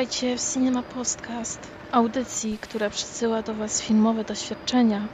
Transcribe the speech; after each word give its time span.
Witajcie 0.00 0.36
w 0.36 0.52
Cinema 0.52 0.82
Podcast, 0.82 1.60
audycji, 1.92 2.58
która 2.58 2.90
przysyła 2.90 3.42
do 3.42 3.54
Was 3.54 3.82
filmowe 3.82 4.24
doświadczenia. 4.24 5.08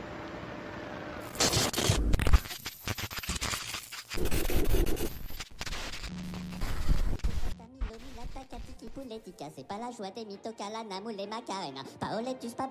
C'est 9.56 9.66
pas 9.66 9.78
la 9.78 9.90
joie 9.90 10.10
des 10.10 10.24
mitocalana, 10.24 11.00
moule 11.00 11.16
les 11.16 11.26
macarena. 11.26 11.80
Paolettus, 12.00 12.54
pas 12.54 12.68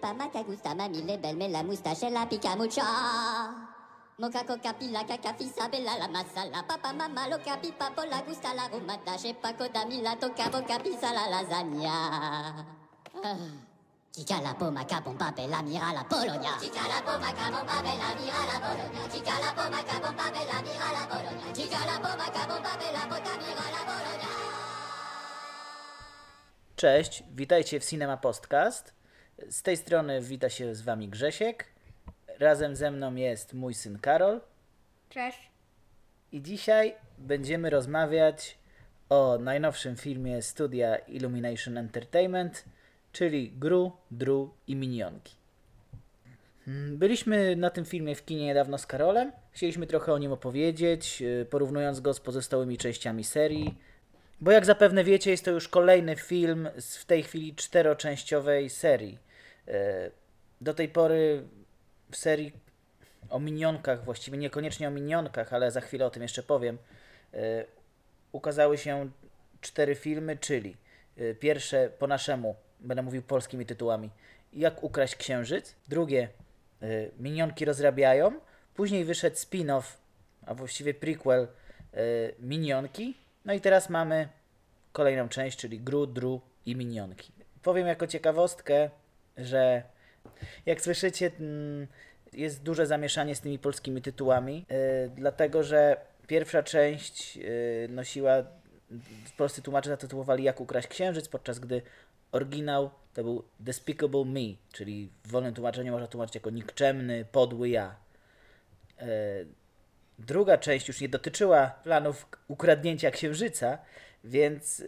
pas 0.00 0.14
macagusta. 0.14 0.74
Mamie, 0.74 1.02
les 1.02 1.18
belle, 1.18 1.36
mais 1.36 1.48
la 1.48 1.62
moustache, 1.62 2.10
la 2.10 2.26
pica 2.26 2.56
mucha. 2.56 2.82
Moca 4.18 4.42
coca 4.42 4.74
pila 4.74 5.06
caca 5.06 5.32
fisa 5.38 5.68
bella 5.68 5.94
la 5.96 6.08
masala 6.08 6.66
papa 6.66 6.92
mamma 6.92 7.28
lo 7.28 7.38
capi 7.38 7.70
papo 7.70 8.02
la 8.02 8.20
gusta 8.26 8.52
la 8.52 8.66
rumata 8.66 9.14
che 9.14 9.32
paco 9.34 9.68
da 9.68 9.86
mila 9.86 10.16
toca 10.16 10.48
boca 10.50 10.76
pisa 10.80 11.12
la 11.12 11.28
lasagna. 11.28 12.66
Ah. 13.22 13.36
Chica 14.10 14.40
la 14.40 14.54
poma 14.54 14.84
capon 14.84 15.16
pape 15.16 15.46
la 15.46 15.62
mira 15.62 15.92
la 15.92 16.02
Polonia. 16.02 16.56
Chica 16.58 16.88
la 16.88 17.00
poma 17.06 17.30
capon 17.32 17.64
pape 17.64 17.94
la 17.94 18.10
mira 18.18 18.42
la 18.50 18.58
Polonia. 18.58 19.06
Chica 19.06 19.38
la 19.38 19.52
poma 19.54 19.82
capon 19.84 20.14
pape 20.16 20.44
la 20.50 20.62
mira 20.66 20.90
la 20.90 21.06
Polonia. 21.06 21.52
Chica 21.54 21.78
la 21.86 22.00
poma 22.02 22.26
capon 22.32 22.60
pape 22.60 22.90
la 22.90 23.06
pota 23.06 23.36
mira 23.38 23.66
la 23.70 23.82
Polonia. 23.86 24.28
Cześć, 26.76 27.22
witajcie 27.34 27.80
w 27.80 27.84
Cinema 27.84 28.16
Podcast. 28.16 28.94
Z 29.50 29.62
tej 29.62 29.76
strony 29.76 30.20
wita 30.20 30.48
się 30.50 30.74
z 30.74 30.82
wami 30.82 31.08
Grzesiek. 31.08 31.77
Razem 32.38 32.76
ze 32.76 32.90
mną 32.90 33.14
jest 33.14 33.54
mój 33.54 33.74
syn 33.74 33.98
Karol. 33.98 34.40
Cześć. 35.10 35.50
I 36.32 36.42
dzisiaj 36.42 36.94
będziemy 37.18 37.70
rozmawiać 37.70 38.58
o 39.08 39.38
najnowszym 39.40 39.96
filmie 39.96 40.42
studia 40.42 40.96
Illumination 40.96 41.78
Entertainment, 41.78 42.64
czyli 43.12 43.50
Gru, 43.50 43.92
Dru 44.10 44.54
i 44.66 44.76
Minionki. 44.76 45.34
Mm, 46.68 46.98
Byliśmy 46.98 47.56
na 47.56 47.70
tym 47.70 47.84
filmie 47.84 48.14
w 48.14 48.24
kinie 48.24 48.44
niedawno 48.44 48.78
z 48.78 48.86
Karolem. 48.86 49.32
Chcieliśmy 49.52 49.86
trochę 49.86 50.12
o 50.12 50.18
nim 50.18 50.32
opowiedzieć, 50.32 51.20
yy, 51.20 51.46
porównując 51.50 52.00
go 52.00 52.14
z 52.14 52.20
pozostałymi 52.20 52.78
częściami 52.78 53.24
serii. 53.24 53.78
Bo 54.40 54.50
jak 54.50 54.64
zapewne 54.66 55.04
wiecie, 55.04 55.30
jest 55.30 55.44
to 55.44 55.50
już 55.50 55.68
kolejny 55.68 56.16
film 56.16 56.68
z 56.78 56.96
w 56.96 57.04
tej 57.04 57.22
chwili 57.22 57.54
czteroczęściowej 57.54 58.70
serii. 58.70 59.18
Yy, 59.66 59.72
Do 60.60 60.74
tej 60.74 60.88
pory 60.88 61.42
w 62.10 62.16
serii 62.16 62.52
o 63.30 63.38
minionkach, 63.38 64.04
właściwie 64.04 64.38
niekoniecznie 64.38 64.88
o 64.88 64.90
minionkach, 64.90 65.52
ale 65.52 65.70
za 65.70 65.80
chwilę 65.80 66.06
o 66.06 66.10
tym 66.10 66.22
jeszcze 66.22 66.42
powiem, 66.42 66.78
yy, 67.32 67.40
ukazały 68.32 68.78
się 68.78 69.10
cztery 69.60 69.94
filmy, 69.94 70.36
czyli 70.36 70.76
yy, 71.16 71.34
pierwsze 71.34 71.90
po 71.98 72.06
naszemu, 72.06 72.56
będę 72.80 73.02
mówił 73.02 73.22
polskimi 73.22 73.66
tytułami, 73.66 74.10
Jak 74.52 74.82
ukraść 74.82 75.16
księżyc, 75.16 75.74
drugie 75.88 76.28
yy, 76.80 77.10
Minionki 77.18 77.64
rozrabiają, 77.64 78.40
później 78.74 79.04
wyszedł 79.04 79.36
spin-off, 79.36 79.82
a 80.46 80.54
właściwie 80.54 80.94
prequel 80.94 81.48
Minionki, 82.38 83.14
no 83.44 83.52
i 83.52 83.60
teraz 83.60 83.90
mamy 83.90 84.28
kolejną 84.92 85.28
część, 85.28 85.58
czyli 85.58 85.80
Gru, 85.80 86.06
Dru 86.06 86.40
i 86.66 86.76
Minionki. 86.76 87.32
Powiem 87.62 87.86
jako 87.86 88.06
ciekawostkę, 88.06 88.90
że 89.36 89.82
jak 90.66 90.80
słyszycie, 90.80 91.30
mm, 91.40 91.86
jest 92.32 92.62
duże 92.62 92.86
zamieszanie 92.86 93.34
z 93.34 93.40
tymi 93.40 93.58
polskimi 93.58 94.02
tytułami, 94.02 94.66
yy, 94.70 95.10
dlatego 95.16 95.62
że 95.62 95.96
pierwsza 96.26 96.62
część 96.62 97.36
yy, 97.36 97.88
nosiła, 97.90 98.32
polscy 99.36 99.62
tłumacze 99.62 99.90
zatytułowali 99.90 100.44
Jak 100.44 100.60
ukraść 100.60 100.88
księżyc, 100.88 101.28
podczas 101.28 101.58
gdy 101.58 101.82
oryginał 102.32 102.90
to 103.14 103.24
był 103.24 103.44
Despicable 103.60 104.24
Me, 104.24 104.56
czyli 104.72 105.10
w 105.24 105.30
wolnym 105.30 105.54
tłumaczeniu 105.54 105.92
można 105.92 106.06
tłumaczyć 106.06 106.34
jako 106.34 106.50
nikczemny, 106.50 107.24
podły 107.32 107.68
ja. 107.68 107.96
Yy, 109.00 109.06
druga 110.18 110.58
część 110.58 110.88
już 110.88 111.00
nie 111.00 111.08
dotyczyła 111.08 111.66
planów 111.66 112.26
ukradnięcia 112.48 113.10
księżyca, 113.10 113.78
więc 114.24 114.84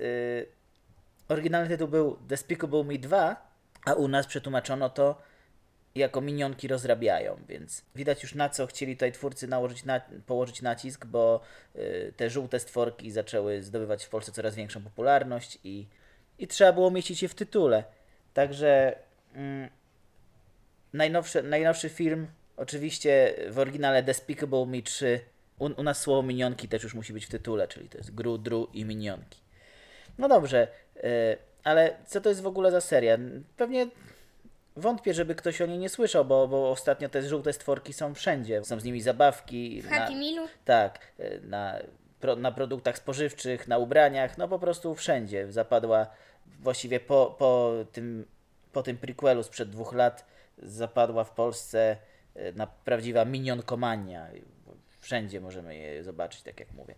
oryginalny 1.29 1.69
tytuł 1.69 1.89
był 1.89 2.19
Despicable 2.29 2.85
Me 2.85 2.99
2, 2.99 3.51
a 3.85 3.95
u 3.95 4.09
nas 4.09 4.27
przetłumaczono 4.27 4.89
to 4.89 5.23
jako 5.95 6.21
minionki 6.21 6.69
rozrabiają, 6.69 7.39
więc 7.49 7.83
widać 7.95 8.23
już 8.23 8.35
na 8.35 8.49
co 8.49 8.67
chcieli 8.67 8.97
tutaj 8.97 9.13
twórcy 9.13 9.49
nałożyć 9.49 9.85
na, 9.85 10.01
położyć 10.27 10.63
nacisk, 10.63 11.07
bo 11.07 11.41
y, 11.77 12.13
te 12.17 12.31
żółte 12.31 12.61
stworki 12.61 13.11
zaczęły 13.11 13.63
zdobywać 13.63 14.05
w 14.05 14.09
Polsce 14.09 14.33
coraz 14.33 14.55
większą 14.55 14.83
popularność 14.83 15.59
i, 15.65 15.87
i 16.39 16.47
trzeba 16.47 16.73
było 16.73 16.91
mieścić 16.91 17.23
je 17.23 17.29
w 17.29 17.35
tytule. 17.35 17.85
Także 18.35 18.99
mm, 19.35 19.69
najnowszy, 20.93 21.43
najnowszy 21.43 21.89
film, 21.89 22.27
oczywiście 22.57 23.35
w 23.51 23.59
oryginale 23.59 24.03
Despicable 24.03 24.67
Me 24.67 24.83
3, 24.83 25.21
u, 25.59 25.65
u 25.65 25.83
nas 25.83 26.01
słowo 26.01 26.23
minionki 26.23 26.69
też 26.69 26.83
już 26.83 26.95
musi 26.95 27.13
być 27.13 27.27
w 27.27 27.31
tytule, 27.31 27.69
czyli 27.69 27.89
to 27.89 27.99
jest 27.99 28.15
Gru, 28.15 28.39
Dru 28.39 28.69
i 28.73 28.85
Minionki. 28.85 29.41
No 30.19 30.29
dobrze, 30.29 30.69
y, 30.97 31.01
ale 31.65 31.97
co 32.07 32.21
to 32.21 32.29
jest 32.29 32.43
w 32.43 32.47
ogóle 32.47 32.71
za 32.71 32.81
seria? 32.81 33.19
Pewnie 33.57 33.87
Wątpię, 34.77 35.15
żeby 35.15 35.35
ktoś 35.35 35.61
o 35.61 35.67
niej 35.67 35.79
nie 35.79 35.89
słyszał, 35.89 36.25
bo, 36.25 36.49
bo 36.49 36.71
ostatnio 36.71 37.09
te 37.09 37.23
żółte 37.23 37.53
stworki 37.53 37.93
są 37.93 38.15
wszędzie. 38.15 38.65
Są 38.65 38.81
z 38.81 38.85
nimi 38.85 39.01
zabawki. 39.01 39.83
W 39.83 39.89
Happy 39.89 40.13
Mealu? 40.13 40.49
Tak, 40.65 40.99
y, 41.21 41.41
na, 41.45 41.79
pro, 42.21 42.37
na 42.37 42.53
produktach 42.53 42.99
spożywczych, 42.99 43.69
na 43.69 43.79
ubraniach, 43.79 44.39
no 44.39 44.49
po 44.49 44.59
prostu 44.59 44.95
wszędzie. 44.95 45.53
Zapadła 45.53 46.07
właściwie 46.63 47.01
po, 47.01 47.37
po, 47.39 47.73
tym, 47.93 48.27
po 48.73 48.83
tym 48.83 48.97
prequelu 48.97 49.43
sprzed 49.43 49.71
dwóch 49.71 49.93
lat 49.93 50.27
zapadła 50.59 51.25
w 51.25 51.31
Polsce 51.31 51.97
y, 52.37 52.53
na 52.57 52.67
prawdziwa 52.67 53.25
minionkomania. 53.25 54.27
Wszędzie 55.01 55.41
możemy 55.41 55.77
je 55.77 56.05
zobaczyć, 56.05 56.43
tak 56.43 56.61
jak 56.61 56.73
mówię. 56.73 56.95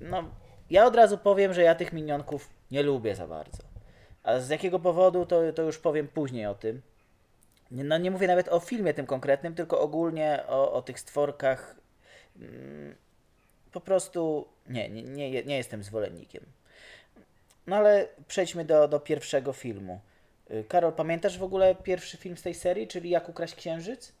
No, 0.00 0.24
ja 0.70 0.86
od 0.86 0.96
razu 0.96 1.18
powiem, 1.18 1.54
że 1.54 1.62
ja 1.62 1.74
tych 1.74 1.92
minionków 1.92 2.50
nie 2.70 2.82
lubię 2.82 3.14
za 3.14 3.26
bardzo. 3.26 3.62
A 4.22 4.38
z 4.38 4.48
jakiego 4.48 4.78
powodu, 4.78 5.26
to, 5.26 5.52
to 5.52 5.62
już 5.62 5.78
powiem 5.78 6.08
później 6.08 6.46
o 6.46 6.54
tym. 6.54 6.82
No 7.70 7.98
nie 7.98 8.10
mówię 8.10 8.26
nawet 8.26 8.48
o 8.48 8.60
filmie 8.60 8.94
tym 8.94 9.06
konkretnym, 9.06 9.54
tylko 9.54 9.80
ogólnie 9.80 10.44
o, 10.48 10.72
o 10.72 10.82
tych 10.82 11.00
stworkach. 11.00 11.76
Mm, 12.40 12.94
Po 13.72 13.80
prostu 13.80 14.48
nie, 14.68 14.88
nie, 14.88 15.42
nie, 15.44 15.56
jestem 15.56 15.82
zwolennikiem. 15.82 16.44
No 17.66 17.76
ale 17.76 18.08
przejdźmy 18.28 18.64
do, 18.64 18.88
do 18.88 19.00
pierwszego 19.00 19.52
filmu. 19.52 20.00
Y, 20.50 20.64
Karol, 20.68 20.92
pamiętasz 20.92 21.38
w 21.38 21.42
ogóle 21.42 21.74
pierwszy 21.74 22.16
film 22.16 22.36
z 22.36 22.42
tej 22.42 22.54
serii, 22.54 22.88
czyli 22.88 23.10
Jak 23.10 23.28
ukraść 23.28 23.54
księżyc? 23.54 24.12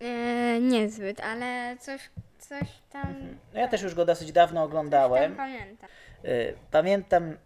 E, 0.00 0.60
niezbyt, 0.60 1.20
ale 1.20 1.76
coś, 1.80 2.10
coś 2.38 2.68
tam, 2.92 3.14
No 3.54 3.60
ja 3.60 3.68
też 3.68 3.82
już 3.82 3.94
go 3.94 4.04
dosyć 4.04 4.32
dawno 4.32 4.62
oglądałem. 4.62 5.36
pamiętam. 5.36 5.88
Y, 6.24 6.54
Pamiętam, 6.70 7.36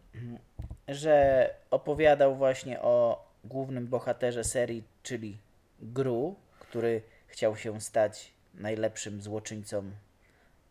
że 0.88 1.50
opowiadał 1.70 2.36
właśnie 2.36 2.80
o 2.80 3.24
głównym 3.44 3.86
bohaterze 3.86 4.44
serii, 4.44 4.84
czyli 5.02 5.38
Gru, 5.80 6.36
który 6.58 7.02
chciał 7.26 7.56
się 7.56 7.80
stać 7.80 8.32
najlepszym 8.54 9.22
złoczyńcą, 9.22 9.90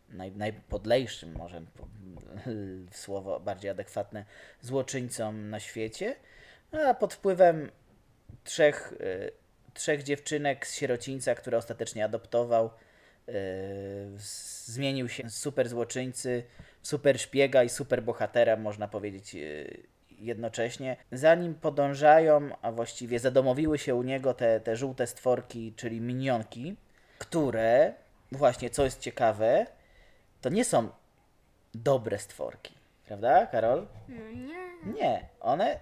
naj, 0.08 0.32
najpodlejszym, 0.32 1.32
może 1.32 1.62
słowo 2.92 3.40
bardziej 3.40 3.70
adekwatne, 3.70 4.24
złoczyńcą 4.60 5.32
na 5.32 5.60
świecie, 5.60 6.16
a 6.86 6.94
pod 6.94 7.14
wpływem 7.14 7.70
trzech, 8.44 8.92
y, 8.92 9.32
trzech 9.74 10.02
dziewczynek 10.02 10.66
z 10.66 10.74
sierocińca, 10.74 11.34
które 11.34 11.58
ostatecznie 11.58 12.04
adoptował, 12.04 12.70
y, 13.28 13.32
zmienił 14.66 15.08
się 15.08 15.30
z 15.30 15.36
super 15.36 15.68
złoczyńcy 15.68 16.44
super 16.82 17.20
szpiega 17.20 17.64
i 17.64 17.68
super 17.68 18.02
bohatera, 18.02 18.56
można 18.56 18.88
powiedzieć 18.88 19.34
y, 19.34 19.82
jednocześnie. 20.18 20.96
Zanim 21.12 21.54
podążają, 21.54 22.50
a 22.62 22.72
właściwie 22.72 23.18
zadomowiły 23.18 23.78
się 23.78 23.94
u 23.94 24.02
niego 24.02 24.34
te, 24.34 24.60
te 24.60 24.76
żółte 24.76 25.06
stworki, 25.06 25.72
czyli 25.76 26.00
minionki, 26.00 26.76
które, 27.18 27.94
właśnie 28.32 28.70
co 28.70 28.84
jest 28.84 29.00
ciekawe, 29.00 29.66
to 30.40 30.48
nie 30.48 30.64
są 30.64 30.88
dobre 31.74 32.18
stworki. 32.18 32.74
Prawda, 33.06 33.46
Karol? 33.46 33.86
Nie. 34.08 34.68
Nie, 34.92 35.28
one, 35.40 35.80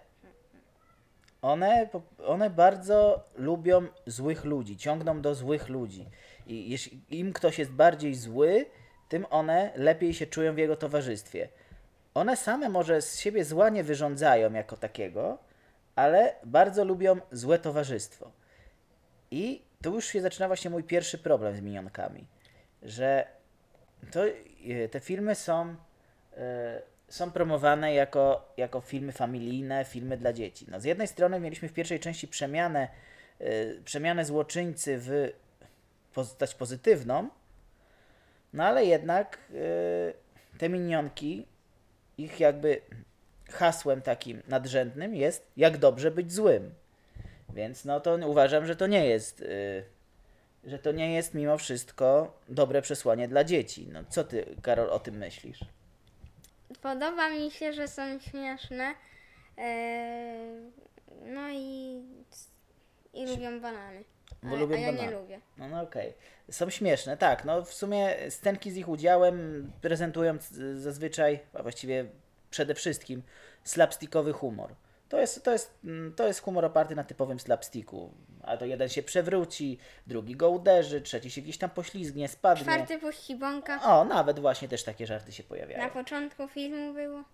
one, 1.42 1.88
one 2.26 2.50
bardzo 2.50 3.24
lubią 3.36 3.86
złych 4.06 4.44
ludzi, 4.44 4.76
ciągną 4.76 5.20
do 5.20 5.34
złych 5.34 5.68
ludzi. 5.68 6.08
I 6.46 6.70
jeśli 6.70 7.00
im 7.10 7.32
ktoś 7.32 7.58
jest 7.58 7.70
bardziej 7.70 8.14
zły, 8.14 8.66
tym 9.08 9.26
one 9.30 9.72
lepiej 9.76 10.14
się 10.14 10.26
czują 10.26 10.54
w 10.54 10.58
jego 10.58 10.76
towarzystwie. 10.76 11.48
One 12.16 12.36
same 12.36 12.68
może 12.68 13.02
z 13.02 13.18
siebie 13.18 13.44
zła 13.44 13.68
nie 13.68 13.84
wyrządzają 13.84 14.52
jako 14.52 14.76
takiego, 14.76 15.38
ale 15.96 16.34
bardzo 16.44 16.84
lubią 16.84 17.16
złe 17.32 17.58
towarzystwo. 17.58 18.30
I 19.30 19.62
tu 19.82 19.94
już 19.94 20.04
się 20.04 20.20
zaczyna 20.20 20.46
właśnie 20.46 20.70
mój 20.70 20.84
pierwszy 20.84 21.18
problem 21.18 21.56
z 21.56 21.60
minionkami, 21.60 22.26
że 22.82 23.26
to, 24.10 24.26
e, 24.26 24.88
te 24.88 25.00
filmy 25.00 25.34
są 25.34 25.76
e, 26.36 26.82
są 27.08 27.30
promowane 27.30 27.94
jako, 27.94 28.52
jako 28.56 28.80
filmy 28.80 29.12
familijne, 29.12 29.84
filmy 29.84 30.16
dla 30.16 30.32
dzieci. 30.32 30.66
No, 30.68 30.80
z 30.80 30.84
jednej 30.84 31.08
strony 31.08 31.40
mieliśmy 31.40 31.68
w 31.68 31.72
pierwszej 31.72 32.00
części 32.00 32.28
przemianę, 32.28 32.88
y, 33.40 33.82
przemianę 33.84 34.24
złoczyńcy 34.24 34.98
w 34.98 35.32
postać 36.14 36.54
pozytywną, 36.54 37.28
no 38.52 38.64
ale 38.64 38.84
jednak 38.84 39.38
te 40.58 40.68
minionki, 40.68 41.46
ich 42.18 42.40
jakby 42.40 42.80
hasłem 43.50 44.02
takim 44.02 44.42
nadrzędnym 44.48 45.14
jest 45.14 45.46
jak 45.56 45.78
dobrze 45.78 46.10
być 46.10 46.32
złym. 46.32 46.74
Więc 47.54 47.84
no 47.84 48.00
to 48.00 48.14
uważam, 48.26 48.66
że 48.66 48.76
to 48.76 48.86
nie 48.86 49.06
jest, 49.06 49.40
y, 49.40 49.84
że 50.64 50.78
to 50.78 50.92
nie 50.92 51.14
jest 51.14 51.34
mimo 51.34 51.58
wszystko 51.58 52.38
dobre 52.48 52.82
przesłanie 52.82 53.28
dla 53.28 53.44
dzieci. 53.44 53.88
No 53.92 54.00
co 54.08 54.24
ty, 54.24 54.56
Karol, 54.62 54.90
o 54.90 54.98
tym 54.98 55.16
myślisz? 55.16 55.58
Podoba 56.82 57.30
mi 57.30 57.50
się, 57.50 57.72
że 57.72 57.88
są 57.88 58.18
śmieszne. 58.18 58.94
E, 59.58 60.34
no 61.26 61.50
i, 61.52 62.02
i 63.14 63.26
lubią 63.26 63.60
banany. 63.60 64.04
A, 64.46 64.50
Bo 64.50 64.56
lubią 64.56 64.76
a 64.76 64.78
ja 64.78 64.90
nie 64.90 65.10
lubię. 65.10 65.40
No, 65.58 65.68
no 65.68 65.82
okej. 65.82 66.14
Są 66.50 66.70
śmieszne, 66.70 67.16
tak. 67.16 67.44
No 67.44 67.62
w 67.62 67.72
sumie 67.72 68.14
scenki 68.30 68.70
z 68.70 68.76
ich 68.76 68.88
udziałem 68.88 69.72
prezentują 69.80 70.38
zazwyczaj, 70.74 71.40
a 71.54 71.62
właściwie 71.62 72.04
przede 72.50 72.74
wszystkim 72.74 73.22
slapstickowy 73.64 74.32
humor. 74.32 74.74
To 75.08 75.20
jest, 75.20 75.44
to, 75.44 75.52
jest, 75.52 75.78
mm, 75.84 76.14
to 76.14 76.26
jest 76.26 76.42
humor 76.42 76.64
oparty 76.64 76.96
na 76.96 77.04
typowym 77.04 77.40
slapsticku. 77.40 78.10
A 78.42 78.56
to 78.56 78.64
jeden 78.64 78.88
się 78.88 79.02
przewróci, 79.02 79.78
drugi 80.06 80.36
go 80.36 80.50
uderzy, 80.50 81.00
trzeci 81.00 81.30
się 81.30 81.40
gdzieś 81.42 81.58
tam 81.58 81.70
poślizgnie, 81.70 82.28
spadnie. 82.28 82.64
Czwarty 82.64 82.98
puści 82.98 83.36
bąka. 83.36 83.82
O, 83.82 84.04
nawet 84.04 84.38
właśnie 84.38 84.68
też 84.68 84.84
takie 84.84 85.06
żarty 85.06 85.32
się 85.32 85.42
pojawiają. 85.42 85.82
Na 85.82 85.90
początku 85.90 86.48
filmu 86.48 86.94
było. 86.94 87.24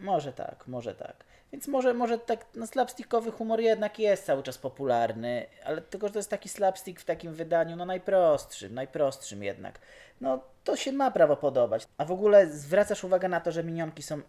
Może 0.00 0.32
tak, 0.32 0.66
może 0.66 0.94
tak. 0.94 1.24
Więc 1.52 1.68
może, 1.68 1.94
może 1.94 2.18
tak, 2.18 2.46
no 2.54 2.66
slapstickowy 2.66 3.30
humor 3.30 3.60
jednak 3.60 3.98
jest 3.98 4.24
cały 4.24 4.42
czas 4.42 4.58
popularny, 4.58 5.46
ale 5.64 5.80
tylko, 5.80 6.06
że 6.06 6.12
to 6.12 6.18
jest 6.18 6.30
taki 6.30 6.48
slapstick 6.48 7.00
w 7.00 7.04
takim 7.04 7.34
wydaniu, 7.34 7.76
no 7.76 7.84
najprostszym, 7.84 8.74
najprostszym 8.74 9.42
jednak. 9.42 9.78
No 10.20 10.40
to 10.64 10.76
się 10.76 10.92
ma 10.92 11.10
prawo 11.10 11.36
podobać. 11.36 11.86
A 11.98 12.04
w 12.04 12.12
ogóle 12.12 12.46
zwracasz 12.46 13.04
uwagę 13.04 13.28
na 13.28 13.40
to, 13.40 13.52
że 13.52 13.64
minionki 13.64 14.02
są 14.02 14.20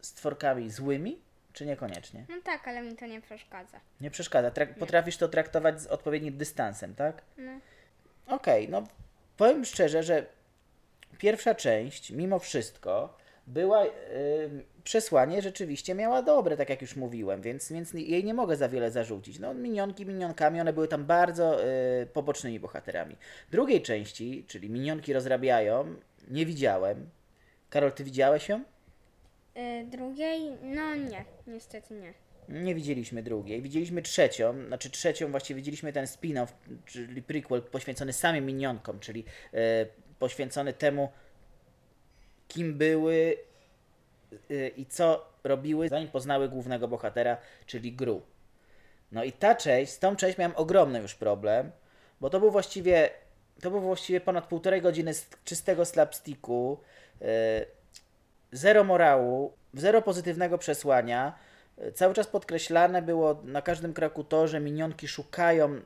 stworkami 0.00 0.70
złymi, 0.70 1.18
czy 1.52 1.66
niekoniecznie? 1.66 2.24
No 2.28 2.36
tak, 2.44 2.68
ale 2.68 2.82
mi 2.82 2.96
to 2.96 3.06
nie 3.06 3.20
przeszkadza. 3.20 3.80
Nie 4.00 4.10
przeszkadza. 4.10 4.50
Trak- 4.50 4.74
potrafisz 4.74 5.16
to 5.16 5.28
traktować 5.28 5.80
z 5.80 5.86
odpowiednim 5.86 6.36
dystansem, 6.38 6.94
tak? 6.94 7.22
No. 7.38 7.52
Okej, 8.26 8.68
no 8.68 8.82
powiem 9.36 9.64
szczerze, 9.64 10.02
że 10.02 10.26
pierwsza 11.18 11.54
część, 11.54 12.10
mimo 12.10 12.38
wszystko, 12.38 13.16
była. 13.46 13.84
y, 13.86 13.90
przesłanie 14.86 15.42
rzeczywiście 15.42 15.94
miała 15.94 16.22
dobre, 16.22 16.56
tak 16.56 16.70
jak 16.70 16.82
już 16.82 16.96
mówiłem, 16.96 17.42
więc, 17.42 17.72
więc 17.72 17.92
jej 17.92 18.24
nie 18.24 18.34
mogę 18.34 18.56
za 18.56 18.68
wiele 18.68 18.90
zarzucić. 18.90 19.38
No, 19.38 19.54
minionki 19.54 20.06
minionkami, 20.06 20.60
one 20.60 20.72
były 20.72 20.88
tam 20.88 21.04
bardzo 21.04 21.64
y, 21.64 22.06
pobocznymi 22.12 22.60
bohaterami. 22.60 23.16
Drugiej 23.50 23.82
części, 23.82 24.44
czyli 24.48 24.70
minionki 24.70 25.12
rozrabiają, 25.12 25.94
nie 26.30 26.46
widziałem. 26.46 27.10
Karol, 27.70 27.92
ty 27.92 28.04
widziałeś 28.04 28.48
ją? 28.48 28.64
E, 29.54 29.84
drugiej? 29.84 30.40
No 30.62 30.94
nie, 30.94 31.24
niestety 31.46 31.94
nie. 31.94 32.14
Nie 32.48 32.74
widzieliśmy 32.74 33.22
drugiej. 33.22 33.62
Widzieliśmy 33.62 34.02
trzecią, 34.02 34.66
znaczy 34.66 34.90
trzecią 34.90 35.30
właściwie 35.30 35.58
widzieliśmy 35.58 35.92
ten 35.92 36.04
spin-off, 36.04 36.46
czyli 36.84 37.22
prequel 37.22 37.62
poświęcony 37.62 38.12
samym 38.12 38.46
minionkom, 38.46 39.00
czyli 39.00 39.24
e, 39.54 39.86
poświęcony 40.18 40.72
temu, 40.72 41.08
kim 42.48 42.74
były 42.74 43.36
e, 44.50 44.68
i 44.68 44.86
co 44.86 45.26
robiły, 45.44 45.88
zanim 45.88 46.08
poznały 46.08 46.48
głównego 46.48 46.88
bohatera, 46.88 47.36
czyli 47.66 47.92
Gru. 47.92 48.22
No 49.12 49.24
i 49.24 49.32
ta 49.32 49.54
część, 49.54 49.92
z 49.92 49.98
tą 49.98 50.16
część 50.16 50.38
miałem 50.38 50.56
ogromny 50.56 51.00
już 51.00 51.14
problem, 51.14 51.70
bo 52.20 52.30
to 52.30 52.40
był 52.40 52.50
właściwie, 52.50 53.10
to 53.62 53.70
był 53.70 53.80
właściwie 53.80 54.20
ponad 54.20 54.46
półtorej 54.46 54.82
godziny 54.82 55.12
czystego 55.44 55.84
slapsticku, 55.84 56.78
e, 57.22 57.26
zero 58.52 58.84
morału, 58.84 59.52
zero 59.74 60.02
pozytywnego 60.02 60.58
przesłania. 60.58 61.38
Cały 61.94 62.14
czas 62.14 62.26
podkreślane 62.26 63.02
było 63.02 63.42
na 63.44 63.62
każdym 63.62 63.92
kroku 63.92 64.24
to, 64.24 64.48
że 64.48 64.60
minionki 64.60 65.08
szukają 65.08 65.74
y, 65.74 65.80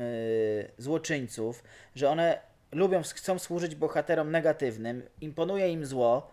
y, 0.00 0.70
złoczyńców, 0.78 1.64
że 1.94 2.10
one 2.10 2.38
lubią, 2.72 3.02
chcą 3.02 3.38
służyć 3.38 3.74
bohaterom 3.74 4.30
negatywnym, 4.30 5.02
imponuje 5.20 5.68
im 5.72 5.86
zło. 5.86 6.30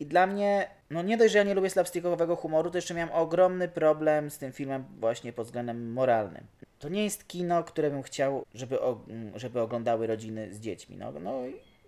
I 0.00 0.06
dla 0.06 0.26
mnie, 0.26 0.68
no 0.90 1.02
nie 1.02 1.16
dość, 1.16 1.32
że 1.32 1.38
ja 1.38 1.44
nie 1.44 1.54
lubię 1.54 1.70
slapstickowego 1.70 2.36
humoru, 2.36 2.70
to 2.70 2.78
jeszcze 2.78 2.94
miałem 2.94 3.12
ogromny 3.14 3.68
problem 3.68 4.30
z 4.30 4.38
tym 4.38 4.52
filmem 4.52 4.84
właśnie 4.98 5.32
pod 5.32 5.46
względem 5.46 5.92
moralnym. 5.92 6.44
To 6.78 6.88
nie 6.88 7.04
jest 7.04 7.28
kino, 7.28 7.64
które 7.64 7.90
bym 7.90 8.02
chciał, 8.02 8.44
żeby, 8.54 8.80
o, 8.80 9.00
żeby 9.34 9.60
oglądały 9.60 10.06
rodziny 10.06 10.54
z 10.54 10.60
dziećmi. 10.60 10.96
No, 10.96 11.12
no 11.12 11.42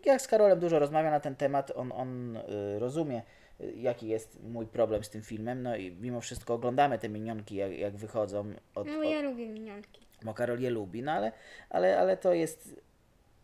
jak 0.05 0.23
z 0.23 0.27
Karolem 0.29 0.61
dużo 0.61 0.79
rozmawiam 0.79 1.13
na 1.13 1.21
ten 1.21 1.37
temat, 1.37 1.73
on, 1.75 1.93
on 1.93 2.37
y, 2.37 2.79
rozumie, 2.79 3.23
y, 3.61 3.73
jaki 3.77 4.09
jest 4.09 4.43
mój 4.43 4.67
problem 4.67 5.05
z 5.05 5.11
tym 5.11 5.23
filmem, 5.23 5.63
no 5.63 5.77
i 5.77 5.91
mimo 5.91 6.21
wszystko 6.21 6.55
oglądamy 6.55 6.99
te 6.99 7.09
minionki, 7.09 7.57
jak, 7.57 7.73
jak 7.79 7.97
wychodzą 7.97 8.41
od, 8.75 8.87
No 8.87 8.99
od, 8.99 9.05
ja 9.05 9.21
lubię 9.23 9.49
minionki. 9.49 10.01
bo 10.23 10.35
Karol 10.35 10.61
je 10.61 10.71
lubi, 10.71 11.03
no 11.03 11.13
ale, 11.13 11.33
ale, 11.71 11.99
ale 11.99 12.17
to 12.17 12.33
jest 12.35 12.81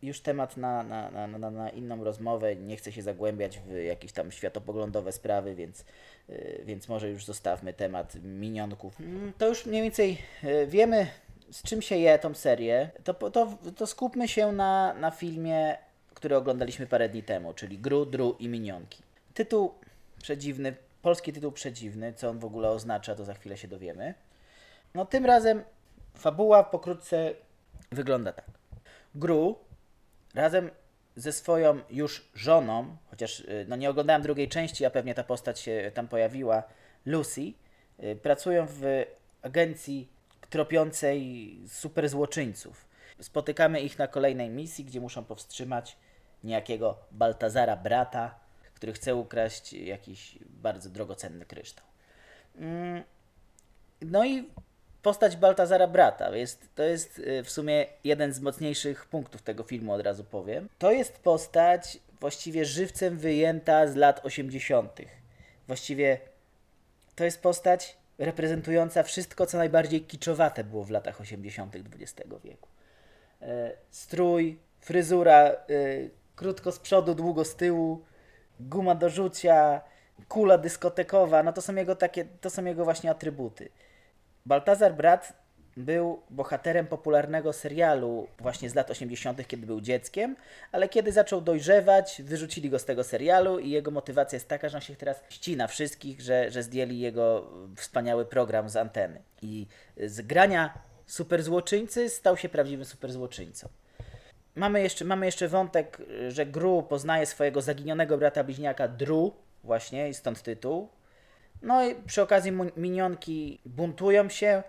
już 0.01 0.19
temat 0.19 0.57
na, 0.57 0.83
na, 0.83 1.11
na, 1.11 1.27
na, 1.27 1.51
na 1.51 1.69
inną 1.69 2.03
rozmowę. 2.03 2.55
Nie 2.55 2.77
chcę 2.77 2.91
się 2.91 3.01
zagłębiać 3.01 3.59
w 3.59 3.71
jakieś 3.71 4.11
tam 4.11 4.31
światopoglądowe 4.31 5.11
sprawy, 5.11 5.55
więc, 5.55 5.85
y, 6.29 6.61
więc 6.65 6.87
może 6.87 7.09
już 7.09 7.25
zostawmy 7.25 7.73
temat 7.73 8.15
minionków. 8.23 8.99
Mm, 8.99 9.33
To 9.37 9.47
już 9.47 9.65
mniej 9.65 9.81
więcej 9.81 10.17
y, 10.43 10.67
wiemy, 10.67 11.07
z 11.51 11.63
czym 11.63 11.81
się 11.81 11.95
je 11.95 12.19
tą 12.19 12.33
serię. 12.33 12.89
To, 13.03 13.13
to, 13.13 13.57
to 13.75 13.87
skupmy 13.87 14.27
się 14.27 14.51
na, 14.51 14.93
na 14.93 15.11
filmie, 15.11 15.77
który 16.13 16.35
oglądaliśmy 16.35 16.87
parę 16.87 17.09
dni 17.09 17.23
temu, 17.23 17.53
czyli 17.53 17.77
Gru, 17.77 18.05
Dru 18.05 18.35
i 18.39 18.47
Minionki. 18.47 19.03
Tytuł 19.33 19.73
przedziwny, 20.21 20.75
polski 21.01 21.33
tytuł 21.33 21.51
przedziwny, 21.51 22.13
co 22.13 22.29
on 22.29 22.39
w 22.39 22.45
ogóle 22.45 22.69
oznacza, 22.69 23.15
to 23.15 23.25
za 23.25 23.33
chwilę 23.33 23.57
się 23.57 23.67
dowiemy. 23.67 24.13
No 24.95 25.05
tym 25.05 25.25
razem 25.25 25.63
fabuła 26.15 26.63
pokrótce 26.63 27.33
wygląda 27.91 28.33
tak. 28.33 28.45
Gru 29.15 29.55
razem 30.37 30.71
ze 31.15 31.31
swoją 31.31 31.79
już 31.89 32.29
żoną, 32.33 32.97
chociaż 33.09 33.39
y, 33.39 33.65
no 33.67 33.75
nie 33.75 33.89
oglądałem 33.89 34.21
drugiej 34.21 34.49
części, 34.49 34.85
a 34.85 34.89
pewnie 34.89 35.15
ta 35.15 35.23
postać 35.23 35.59
się 35.59 35.91
tam 35.93 36.07
pojawiła, 36.07 36.63
Lucy, 37.05 37.53
y, 38.03 38.15
pracują 38.15 38.65
w 38.69 39.05
agencji 39.41 40.09
tropiącej 40.49 41.57
superzłoczyńców. 41.67 42.87
Spotykamy 43.19 43.81
ich 43.81 43.99
na 43.99 44.07
kolejnej 44.07 44.49
misji, 44.49 44.85
gdzie 44.85 45.01
muszą 45.01 45.25
powstrzymać 45.25 45.97
niejakiego 46.43 46.97
Baltazara 47.11 47.75
brata, 47.75 48.39
który 48.73 48.93
chce 48.93 49.15
ukraść 49.15 49.73
jakiś 49.73 50.39
bardzo 50.45 50.89
drogocenny 50.89 51.45
kryształ. 51.45 51.85
Mm, 52.55 53.03
no 54.01 54.25
i 54.25 54.49
postać 55.07 55.35
Baltazara 55.35 55.87
brata 55.87 56.35
jest, 56.35 56.75
to 56.75 56.83
jest 56.83 57.19
y, 57.19 57.43
w 57.43 57.49
sumie 57.49 57.85
jeden 58.03 58.33
z 58.33 58.39
mocniejszych 58.39 59.05
punktów 59.05 59.41
tego 59.41 59.63
filmu, 59.63 59.93
od 59.93 60.01
razu 60.01 60.23
powiem. 60.23 60.69
To 60.77 60.91
jest 60.91 61.19
postać 61.19 61.99
właściwie 62.19 62.65
żywcem 62.65 63.17
wyjęta 63.17 63.87
z 63.87 63.95
lat 63.95 64.25
80. 64.25 65.01
Właściwie 65.67 66.19
to 67.15 67.23
jest 67.23 67.41
postać 67.41 67.97
reprezentująca 68.17 69.03
wszystko, 69.03 69.45
co 69.45 69.57
najbardziej 69.57 70.01
kiczowate 70.01 70.63
było 70.63 70.83
w 70.83 70.89
latach 70.89 71.21
80. 71.21 71.75
XX 71.75 72.29
wieku. 72.43 72.69
E, 73.41 73.71
Strój, 73.89 74.59
fryzura, 74.79 75.43
e, 75.43 75.55
krótko 76.35 76.71
z 76.71 76.79
przodu, 76.79 77.15
długo 77.15 77.45
z 77.45 77.55
tyłu, 77.55 78.03
guma 78.59 78.95
do 78.95 79.09
rzucia, 79.09 79.81
kula 80.27 80.57
dyskotekowa, 80.57 81.43
no 81.43 81.53
to 81.53 81.61
są 81.61 81.75
jego 81.75 81.95
takie, 81.95 82.25
to 82.41 82.49
są 82.49 82.65
jego 82.65 82.83
właśnie 82.83 83.09
atrybuty. 83.11 83.69
Baltazar 84.47 84.95
Brat 84.95 85.33
był 85.77 86.21
bohaterem 86.29 86.87
popularnego 86.87 87.53
serialu 87.53 88.27
właśnie 88.39 88.69
z 88.69 88.75
lat 88.75 88.91
80., 88.91 89.47
kiedy 89.47 89.67
był 89.67 89.81
dzieckiem, 89.81 90.35
ale 90.71 90.89
kiedy 90.89 91.11
zaczął 91.11 91.41
dojrzewać, 91.41 92.21
wyrzucili 92.25 92.69
go 92.69 92.79
z 92.79 92.85
tego 92.85 93.03
serialu 93.03 93.59
i 93.59 93.69
jego 93.69 93.91
motywacja 93.91 94.35
jest 94.35 94.47
taka, 94.47 94.69
że 94.69 94.77
on 94.77 94.81
się 94.81 94.95
teraz 94.95 95.23
ścina 95.29 95.67
wszystkich, 95.67 96.21
że, 96.21 96.51
że 96.51 96.63
zdjęli 96.63 96.99
jego 96.99 97.51
wspaniały 97.75 98.25
program 98.25 98.69
z 98.69 98.75
anteny. 98.75 99.21
I 99.41 99.67
z 99.97 100.21
grania 100.21 100.73
superzłoczyńcy 101.05 102.09
stał 102.09 102.37
się 102.37 102.49
prawdziwym 102.49 102.85
superzłoczyńcą. 102.85 103.69
Mamy 104.55 104.81
jeszcze, 104.81 105.05
mamy 105.05 105.25
jeszcze 105.25 105.47
wątek, 105.47 105.97
że 106.27 106.45
Gru 106.45 106.83
poznaje 106.83 107.25
swojego 107.25 107.61
zaginionego 107.61 108.17
brata 108.17 108.43
bliźniaka 108.43 108.87
Dru, 108.87 109.33
właśnie, 109.63 110.09
i 110.09 110.13
stąd 110.13 110.41
tytuł. 110.41 110.89
No 111.61 111.85
i 111.85 111.95
przy 111.95 112.21
okazji 112.21 112.51
minionki 112.77 113.59
buntują 113.65 114.29
się 114.29 114.63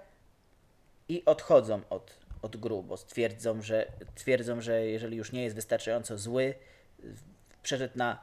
i 1.09 1.25
odchodzą 1.25 1.81
od, 1.91 2.19
od 2.43 2.57
Gru, 2.57 2.83
bo 2.83 2.97
stwierdzą, 2.97 3.63
że, 3.63 3.87
twierdzą, 4.15 4.61
że 4.61 4.87
jeżeli 4.87 5.17
już 5.17 5.33
nie 5.33 5.45
jest 5.45 5.57
wystarczająco 5.57 6.19
zły, 6.19 6.55
przeszedł 7.63 7.99
na 7.99 8.19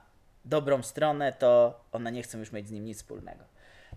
dobrą 0.46 0.84
stronę, 0.84 1.34
to 1.34 1.80
one 1.92 2.12
nie 2.12 2.24
chcą 2.24 2.38
już 2.38 2.52
mieć 2.52 2.68
z 2.68 2.72
nim 2.72 2.86
nic 2.86 2.98
wspólnego. 2.98 3.44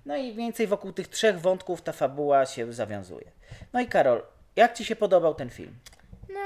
No 0.07 0.17
i 0.17 0.35
więcej 0.35 0.67
wokół 0.67 0.93
tych 0.93 1.09
trzech 1.09 1.41
wątków 1.41 1.83
ta 1.83 1.93
fabuła 1.93 2.47
się 2.47 2.73
zawiązuje. 2.73 3.31
No 3.73 3.81
i 3.81 3.87
Karol, 3.87 4.23
jak 4.57 4.75
Ci 4.75 4.85
się 4.85 4.97
podobał 4.97 5.35
ten 5.35 5.51
film? 5.51 5.79
No, 6.29 6.41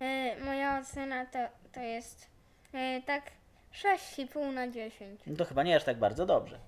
e, 0.00 0.36
moja 0.44 0.80
ocena 0.80 1.26
to, 1.26 1.38
to 1.72 1.80
jest 1.80 2.26
e, 2.74 3.02
tak 3.02 3.22
6,5 3.72 4.52
na 4.52 4.68
10. 4.68 5.20
No 5.26 5.36
to 5.36 5.44
chyba 5.44 5.62
nie 5.62 5.76
aż 5.76 5.84
tak 5.84 5.98
bardzo 5.98 6.26
dobrze. 6.26 6.58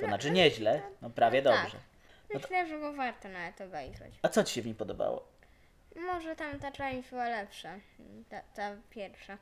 To 0.00 0.06
znaczy 0.06 0.30
nieźle, 0.30 0.82
no 1.02 1.10
prawie 1.10 1.42
tak. 1.42 1.62
dobrze. 1.62 1.78
Myślę, 2.34 2.66
że 2.66 2.78
go 2.78 2.92
warto 2.92 3.28
nawet 3.28 3.60
obejrzeć. 3.60 4.14
A 4.22 4.28
co 4.28 4.44
Ci 4.44 4.54
się 4.54 4.62
w 4.62 4.66
nim 4.66 4.74
podobało? 4.74 5.28
Może 5.96 6.36
tam 6.36 6.58
ta 6.58 6.72
część 6.72 7.10
była 7.10 7.28
lepsza, 7.28 7.74
ta, 8.28 8.40
ta 8.54 8.76
pierwsza. 8.90 9.38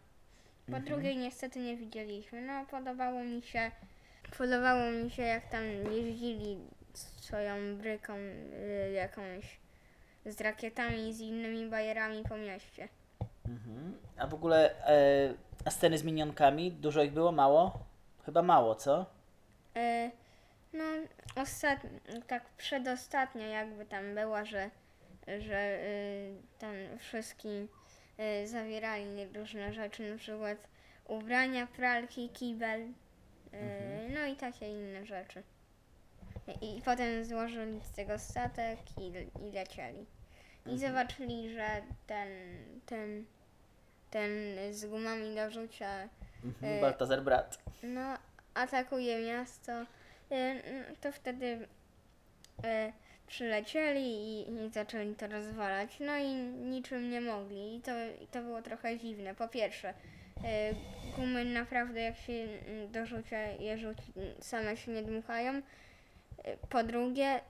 Po 0.71 0.81
drugiej 0.81 1.17
niestety 1.17 1.59
nie 1.59 1.77
widzieliśmy. 1.77 2.43
No, 2.43 2.67
podobało 2.71 3.25
mi 3.25 3.43
się, 3.43 3.71
podobało 4.39 4.91
mi 4.91 5.11
się 5.11 5.23
jak 5.23 5.51
tam 5.51 5.65
jeździli 5.93 6.59
swoją 6.95 7.77
bryką 7.77 8.13
y, 8.15 8.93
jakąś 8.93 9.59
z 10.27 10.41
rakietami 10.41 11.09
i 11.09 11.15
z 11.15 11.21
innymi 11.21 11.71
bajerami 11.71 12.23
po 12.29 12.37
mieście. 12.37 12.89
Mhm. 13.49 13.99
A 14.19 14.27
w 14.27 14.35
ogóle 14.35 14.87
e, 14.87 15.35
a 15.65 15.71
sceny 15.71 15.99
z 15.99 16.05
minionkami, 16.05 16.73
dużo 16.73 17.03
ich 17.03 17.13
było? 17.13 17.33
Mało? 17.33 17.79
Chyba 18.25 18.43
mało, 18.43 18.75
co? 18.75 19.07
Y, 19.77 20.11
no, 20.73 20.85
ostatnio, 21.37 21.91
tak 22.27 22.45
przedostatnia 22.57 23.47
jakby 23.47 23.87
tam 23.87 24.15
była, 24.15 24.45
że, 24.45 24.71
że 25.39 25.79
y, 25.85 26.35
tam 26.59 26.75
wszystkim 26.99 27.69
y, 28.43 28.49
zawierali 28.49 29.27
różne 29.35 29.73
rzeczy, 29.73 30.11
na 30.13 30.19
przykład 30.19 30.59
ubrania, 31.05 31.67
pralki, 31.67 32.29
kibel, 32.29 32.81
y, 32.81 32.93
no 34.15 34.27
i 34.27 34.37
takie 34.37 34.69
inne 34.69 35.07
rzeczy. 35.07 35.43
I, 36.61 36.83
potem 36.85 37.25
złożyli 37.25 37.81
z 37.81 37.93
tego 37.93 38.19
statek 38.19 38.79
i, 38.99 39.07
i 39.49 39.53
lecieli. 39.53 40.07
I 40.67 40.79
zobaczyli, 40.79 41.55
że 41.55 41.67
ten, 42.07 42.29
ten, 42.87 43.25
ten 44.11 44.31
z 44.71 44.87
gumami 44.87 45.35
do 45.35 45.51
rzucia 45.51 46.09
Mhm. 46.45 46.79
E, 46.79 46.81
Baltazar 46.81 47.23
brat. 47.23 47.59
no, 47.83 48.17
atakuje 48.55 49.27
miasto, 49.27 49.73
y, 49.83 49.87
to 51.01 51.13
wtedy 51.13 51.47
y, 51.47 52.93
przylecieli 53.27 54.41
i, 54.41 54.47
zaczęli 54.71 55.15
to 55.15 55.27
rozwalać. 55.27 56.01
No 56.01 56.19
i 56.19 56.35
niczym 56.71 57.11
nie 57.11 57.21
mogli. 57.21 57.77
I 57.77 57.81
to, 57.81 57.91
i 58.23 58.27
to 58.27 58.43
było 58.43 58.63
trochę 58.63 58.99
dziwne. 58.99 59.35
Po 59.35 59.49
pierwsze, 59.49 59.91
y, 59.91 60.45
gumy 61.17 61.45
naprawdę 61.45 62.01
jak 62.01 62.17
się 62.17 62.33
y, 62.33 62.89
do 62.93 63.07
rzucia 63.07 63.39
je 63.39 63.79
rzuci, 63.79 64.13
same 64.41 64.77
się 64.77 64.93
nie 64.93 65.03
dmuchają. 65.03 65.63
Po 66.69 66.85
drugie, 66.85 67.41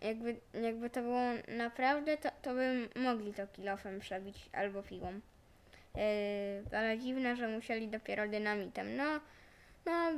jakby, 0.00 0.36
jakby 0.62 0.90
to 0.90 1.02
było 1.02 1.20
naprawdę, 1.48 2.16
to, 2.16 2.28
to 2.42 2.54
by 2.54 2.88
mogli 2.96 3.34
to 3.34 3.46
kilofem 3.46 4.00
przebić 4.00 4.36
albo 4.52 4.82
piłą. 4.82 5.20
Yy, 5.94 6.78
ale 6.78 6.98
dziwne, 6.98 7.36
że 7.36 7.48
musieli 7.48 7.88
dopiero 7.88 8.28
dynamitem. 8.28 8.96
No, 8.96 9.20
no, 9.88 10.10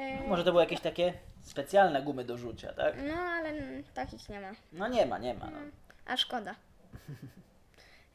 yy, 0.00 0.28
Może 0.28 0.44
to 0.44 0.50
były 0.50 0.62
jakieś 0.62 0.80
takie 0.80 1.12
specjalne 1.42 2.02
gumy 2.02 2.24
do 2.24 2.38
rzucia, 2.38 2.72
tak? 2.72 2.94
no 3.08 3.14
ale 3.14 3.52
takich 3.94 4.28
nie 4.28 4.40
ma. 4.40 4.50
No 4.72 4.88
nie 4.88 5.06
ma, 5.06 5.18
nie 5.18 5.34
ma. 5.34 5.50
No. 5.50 5.58
A 6.06 6.16
szkoda. 6.16 6.54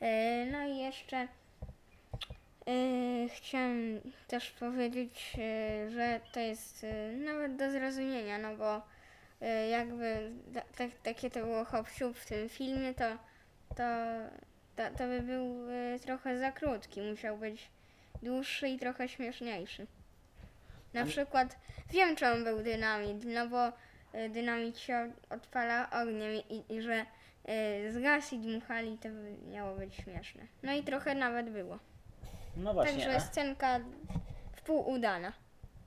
Yy, 0.01 0.45
no 0.51 0.67
i 0.67 0.77
jeszcze 0.77 1.27
yy, 2.67 3.29
chciałem 3.29 4.01
też 4.27 4.51
powiedzieć, 4.51 5.33
yy, 5.37 5.91
że 5.91 6.19
to 6.31 6.39
jest 6.39 6.85
nawet 7.25 7.55
do 7.55 7.71
zrozumienia, 7.71 8.37
no 8.37 8.55
bo 8.55 8.81
jakby 9.71 10.31
ta, 10.53 10.61
tak, 10.77 10.89
takie 11.03 11.29
to 11.29 11.39
było 11.39 11.65
hop 11.65 11.89
siup 11.89 12.17
w 12.17 12.25
tym 12.25 12.49
filmie, 12.49 12.93
to, 12.93 13.17
to, 13.75 13.83
to, 14.75 14.83
to 14.97 15.03
by 15.07 15.21
był 15.21 15.55
trochę 16.01 16.39
za 16.39 16.51
krótki. 16.51 17.01
Musiał 17.01 17.37
być 17.37 17.69
dłuższy 18.21 18.67
i 18.69 18.79
trochę 18.79 19.09
śmieszniejszy. 19.09 19.87
Na 20.93 21.05
przykład 21.05 21.57
wiem, 21.89 22.15
czemu 22.15 22.43
był 22.43 22.63
dynamit, 22.63 23.23
no 23.25 23.47
bo 23.47 23.67
y, 24.19 24.29
dynamit 24.29 24.77
się 24.79 25.11
od- 25.29 25.37
odpala 25.37 25.89
ogniem 26.01 26.33
i, 26.49 26.63
i 26.69 26.81
że 26.81 27.05
y, 27.85 27.91
zgasli, 27.93 28.39
dmuchali, 28.39 28.97
to 28.97 29.09
by 29.09 29.35
miało 29.51 29.75
być 29.77 29.95
śmieszne. 29.95 30.41
No 30.63 30.73
i 30.73 30.83
trochę 30.83 31.15
nawet 31.15 31.49
było. 31.49 31.79
No 32.57 32.73
właśnie. 32.73 32.93
Także 32.93 33.15
a- 33.15 33.19
scenka 33.19 33.79
w 34.55 34.61
pół 34.61 34.89
udana. 34.91 35.33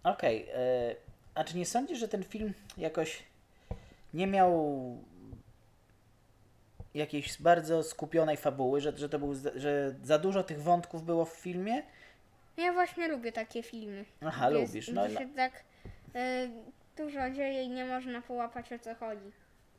Okej, 0.04 0.48
e, 0.54 0.94
a 1.34 1.44
czy 1.44 1.56
nie 1.56 1.66
sądzisz, 1.66 1.98
że 1.98 2.08
ten 2.08 2.25
film 2.25 2.54
jakoś 2.76 3.22
nie 4.14 4.26
miał 4.26 4.76
jakiejś 6.94 7.42
bardzo 7.42 7.82
skupionej 7.82 8.36
fabuły, 8.36 8.80
że, 8.80 8.98
że 8.98 9.08
to 9.08 9.18
był, 9.18 9.34
za- 9.34 9.50
że 9.56 9.94
za 10.02 10.18
dużo 10.18 10.44
tych 10.44 10.62
wątków 10.62 11.04
było 11.04 11.25
w 11.25 11.32
filmie? 11.32 11.82
Ja 12.56 12.72
właśnie 12.72 13.08
lubię 13.08 13.32
takie 13.32 13.62
filmy. 13.62 14.04
Aha, 14.26 14.46
Gdzie 14.50 14.58
lubisz. 14.60 14.75
Jest, 14.75 14.92
No, 14.92 15.04
gdzie 15.04 15.14
no, 15.14 15.20
się 15.20 15.26
tak 15.36 15.52
y, 16.16 16.50
dużo 16.96 17.30
dzieje 17.30 17.62
i 17.62 17.68
nie 17.68 17.84
można 17.84 18.22
połapać 18.22 18.72
o 18.72 18.78
co 18.78 18.94
chodzi. 18.94 19.32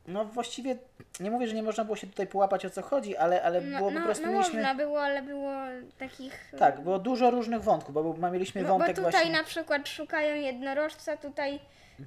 no 0.06 0.24
właściwie 0.24 0.76
nie 1.20 1.30
mówię, 1.30 1.46
że 1.48 1.54
nie 1.54 1.62
można 1.62 1.84
było 1.84 1.96
się 1.96 2.06
tutaj 2.06 2.26
połapać 2.26 2.66
o 2.66 2.70
co 2.70 2.82
chodzi, 2.82 3.16
ale, 3.16 3.42
ale 3.42 3.60
No, 3.60 3.78
było 3.78 3.90
po 3.92 3.98
no, 3.98 4.04
prostu 4.04 4.26
no 4.26 4.32
mieliśmy... 4.32 4.54
można 4.54 4.74
było, 4.74 5.02
ale 5.02 5.22
było 5.22 5.52
takich... 5.98 6.52
Tak, 6.58 6.80
było 6.80 6.98
dużo 6.98 7.30
różnych 7.30 7.62
wątków, 7.62 7.94
bo 7.94 8.30
mieliśmy 8.30 8.62
No, 8.62 8.68
bo 8.68 8.78
wątek 8.78 8.96
tutaj 8.96 9.12
właśnie... 9.12 9.32
na 9.32 9.44
przykład 9.44 9.88
szukają 9.88 10.34
jednorożca, 10.36 11.16
tutaj 11.16 11.60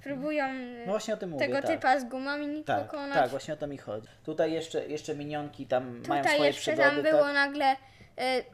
próbują 0.03 0.45
y, 0.45 0.83
No 0.85 0.91
właśnie 0.91 1.13
o 1.13 1.17
tym 1.17 1.29
mówię, 1.29 1.45
tego 1.47 1.61
tak. 1.61 1.71
typa 1.71 1.99
z 1.99 2.03
gumami 2.05 2.63
Tak, 2.63 2.85
pokonać. 2.85 3.13
tak, 3.13 3.29
właśnie 3.29 3.53
o 3.53 3.57
to 3.57 3.67
mi 3.67 3.77
chodzi. 3.77 4.07
Tutaj 4.25 4.51
jeszcze, 4.53 4.85
jeszcze 4.87 5.15
minionki 5.15 5.65
tam 5.67 6.01
mają 6.07 6.21
Tutaj 6.21 6.35
swoje 6.35 6.47
jeszcze 6.47 6.71
przygody. 6.71 7.03
tam 7.03 7.11
było 7.11 7.23
tak? 7.23 7.33
nagle 7.33 7.75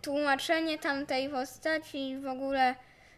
tłumaczenie 0.01 0.77
tamtej 0.77 1.29
postaci 1.29 2.09
i 2.09 2.19
w 2.19 2.27
ogóle 2.27 2.75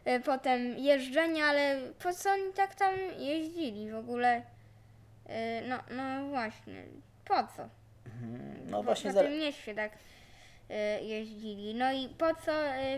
y, 0.07 0.19
potem 0.19 0.77
jeżdżenie, 0.77 1.45
ale 1.45 1.77
po 2.03 2.13
co 2.13 2.31
oni 2.31 2.53
tak 2.53 2.75
tam 2.75 2.95
jeździli 3.17 3.91
w 3.91 3.95
ogóle? 3.95 4.37
Y, 4.37 4.41
no, 5.67 5.77
no 5.95 6.27
właśnie, 6.27 6.83
po 7.25 7.35
co? 7.35 7.69
No 8.65 8.77
po, 8.77 8.83
właśnie 8.83 9.11
zaraz... 9.11 9.31
tym 9.31 9.39
mieście 9.39 9.75
tak 9.75 9.91
jeździli. 11.01 11.75
No 11.75 11.91
i 11.91 12.09
po 12.09 12.35
co 12.35 12.51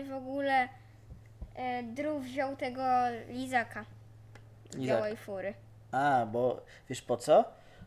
w 0.04 0.12
ogóle 0.12 0.68
Drew 1.82 2.22
wziął 2.22 2.56
tego 2.56 2.82
lizaka 3.28 3.84
z 4.70 4.76
białej 4.76 5.16
fury? 5.16 5.54
A, 5.92 6.26
bo 6.26 6.64
wiesz 6.88 7.02
po 7.02 7.16
co? 7.16 7.44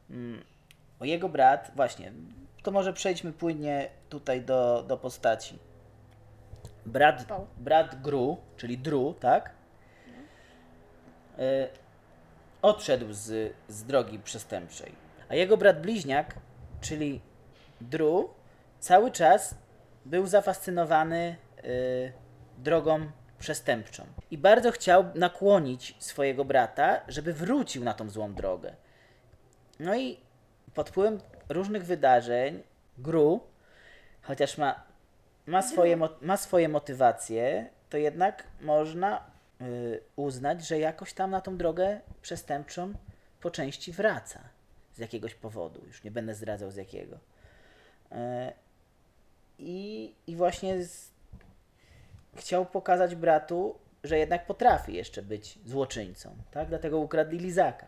Mm, 0.10 0.44
o 1.00 1.06
jego 1.06 1.30
brat, 1.30 1.72
właśnie, 1.76 2.12
to 2.66 2.72
może 2.72 2.94
przejdźmy 2.94 3.34
płynnie 3.34 3.90
tutaj 4.10 4.42
do, 4.42 4.84
do 4.88 4.98
postaci. 4.98 5.60
Brat, 6.86 7.26
brat 7.58 8.02
Gru, 8.02 8.38
czyli 8.58 8.78
Dru, 8.78 9.14
tak? 9.20 9.52
Y, 11.40 11.68
odszedł 12.62 13.14
z, 13.14 13.54
z 13.68 13.84
drogi 13.84 14.20
przestępczej. 14.20 14.92
A 15.30 15.36
jego 15.36 15.58
brat 15.58 15.82
bliźniak, 15.82 16.36
czyli 16.82 17.22
Dru, 17.82 18.30
cały 18.80 19.12
czas 19.12 19.56
był 20.06 20.28
zafascynowany 20.28 21.36
y, 21.64 22.14
drogą 22.58 23.12
przestępczą. 23.40 24.06
I 24.32 24.38
bardzo 24.38 24.72
chciał 24.72 25.06
nakłonić 25.16 25.96
swojego 26.00 26.46
brata, 26.46 27.02
żeby 27.08 27.34
wrócił 27.34 27.84
na 27.84 27.94
tą 27.94 28.10
złą 28.10 28.34
drogę. 28.34 28.76
No 29.80 29.96
i 29.96 30.20
pod 30.74 30.90
wpływem 30.90 31.20
różnych 31.50 31.86
wydarzeń 31.86 32.64
Gru, 32.98 33.40
chociaż 34.22 34.58
ma, 34.58 34.84
ma, 35.46 35.62
swoje, 35.62 35.98
ma 36.22 36.38
swoje 36.38 36.70
motywacje, 36.70 37.70
to 37.90 37.98
jednak 37.98 38.44
można 38.62 39.26
y, 39.62 40.02
uznać, 40.16 40.68
że 40.68 40.80
jakoś 40.80 41.14
tam 41.14 41.32
na 41.32 41.42
tą 41.42 41.58
drogę 41.58 42.00
przestępczą 42.22 42.94
po 43.42 43.52
części 43.52 43.92
wraca. 43.92 44.40
Z 44.94 45.00
jakiegoś 45.00 45.36
powodu. 45.36 45.82
Już 45.88 46.04
nie 46.04 46.12
będę 46.12 46.34
zdradzał 46.34 46.72
z 46.72 46.76
jakiego. 46.76 47.20
E, 48.12 48.54
I, 49.60 50.14
I 50.28 50.36
właśnie 50.36 50.84
z, 50.84 51.12
chciał 52.36 52.66
pokazać 52.66 53.16
bratu, 53.16 53.80
że 54.04 54.18
jednak 54.18 54.46
potrafi 54.46 54.94
jeszcze 54.94 55.22
być 55.22 55.60
złoczyńcą. 55.66 56.36
Tak? 56.52 56.68
Dlatego 56.68 57.00
ukradli 57.00 57.40
lizaka. 57.40 57.88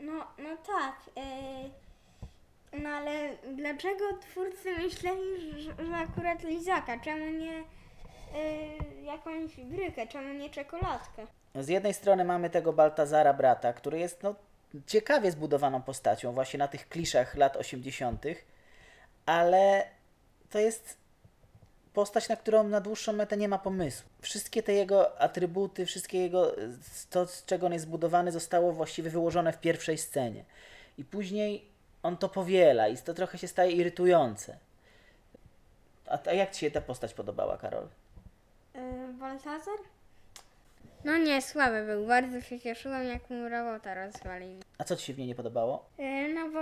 No, 0.00 0.26
no 0.38 0.56
tak. 0.66 0.94
Yy, 1.16 1.70
no 2.82 2.88
ale 2.88 3.36
dlaczego 3.56 4.04
twórcy 4.20 4.76
myśleli, 4.78 5.62
że, 5.62 5.86
że 5.86 5.96
akurat 5.96 6.42
lizaka? 6.42 7.00
Czemu 7.00 7.30
nie 7.30 7.52
yy, 7.56 9.02
jakąś 9.02 9.56
brykę? 9.56 10.06
Czemu 10.06 10.34
nie 10.34 10.50
czekoladkę? 10.50 11.26
Z 11.54 11.68
jednej 11.68 11.94
strony 11.94 12.24
mamy 12.24 12.50
tego 12.50 12.72
Baltazara 12.72 13.34
brata, 13.34 13.72
który 13.72 13.98
jest 13.98 14.22
no, 14.22 14.34
ciekawie 14.86 15.30
zbudowaną 15.30 15.82
postacią, 15.82 16.32
właśnie 16.32 16.58
na 16.58 16.68
tych 16.68 16.88
kliszach 16.88 17.34
lat 17.34 17.56
80., 17.56 18.24
ale 19.26 19.84
to 20.50 20.58
jest 20.58 20.96
postać, 21.92 22.28
na 22.28 22.36
którą 22.36 22.68
na 22.68 22.80
dłuższą 22.80 23.12
metę 23.12 23.36
nie 23.36 23.48
ma 23.48 23.58
pomysłu. 23.58 24.08
Wszystkie 24.20 24.62
te 24.62 24.72
jego 24.72 25.20
atrybuty, 25.20 25.86
wszystkie 25.86 26.18
jego, 26.18 26.54
to 27.10 27.26
z 27.26 27.44
czego 27.44 27.66
on 27.66 27.72
jest 27.72 27.84
zbudowany, 27.84 28.32
zostało 28.32 28.72
właściwie 28.72 29.10
wyłożone 29.10 29.52
w 29.52 29.60
pierwszej 29.60 29.98
scenie. 29.98 30.44
I 30.98 31.04
później 31.04 31.73
on 32.04 32.16
to 32.16 32.28
powiela 32.28 32.88
i 32.88 32.96
to 32.96 33.14
trochę 33.14 33.38
się 33.38 33.48
staje 33.48 33.72
irytujące. 33.72 34.58
A, 36.06 36.18
a 36.26 36.32
jak 36.32 36.50
ci 36.50 36.60
się 36.60 36.70
ta 36.70 36.80
postać 36.80 37.14
podobała, 37.14 37.56
Karol? 37.56 37.88
Yy, 38.74 38.80
Baltazar? 39.12 39.78
No 41.04 41.16
nie, 41.18 41.42
słaby 41.42 41.86
był. 41.86 42.06
Bardzo 42.06 42.40
się 42.40 42.60
cieszyłem, 42.60 43.06
jak 43.06 43.30
mu 43.30 43.48
robota 43.48 43.94
rozwalili. 43.94 44.62
A 44.78 44.84
co 44.84 44.96
ci 44.96 45.06
się 45.06 45.14
w 45.14 45.18
niej 45.18 45.26
nie 45.26 45.34
podobało? 45.34 45.84
Yy, 45.98 46.34
no 46.34 46.50
bo 46.50 46.60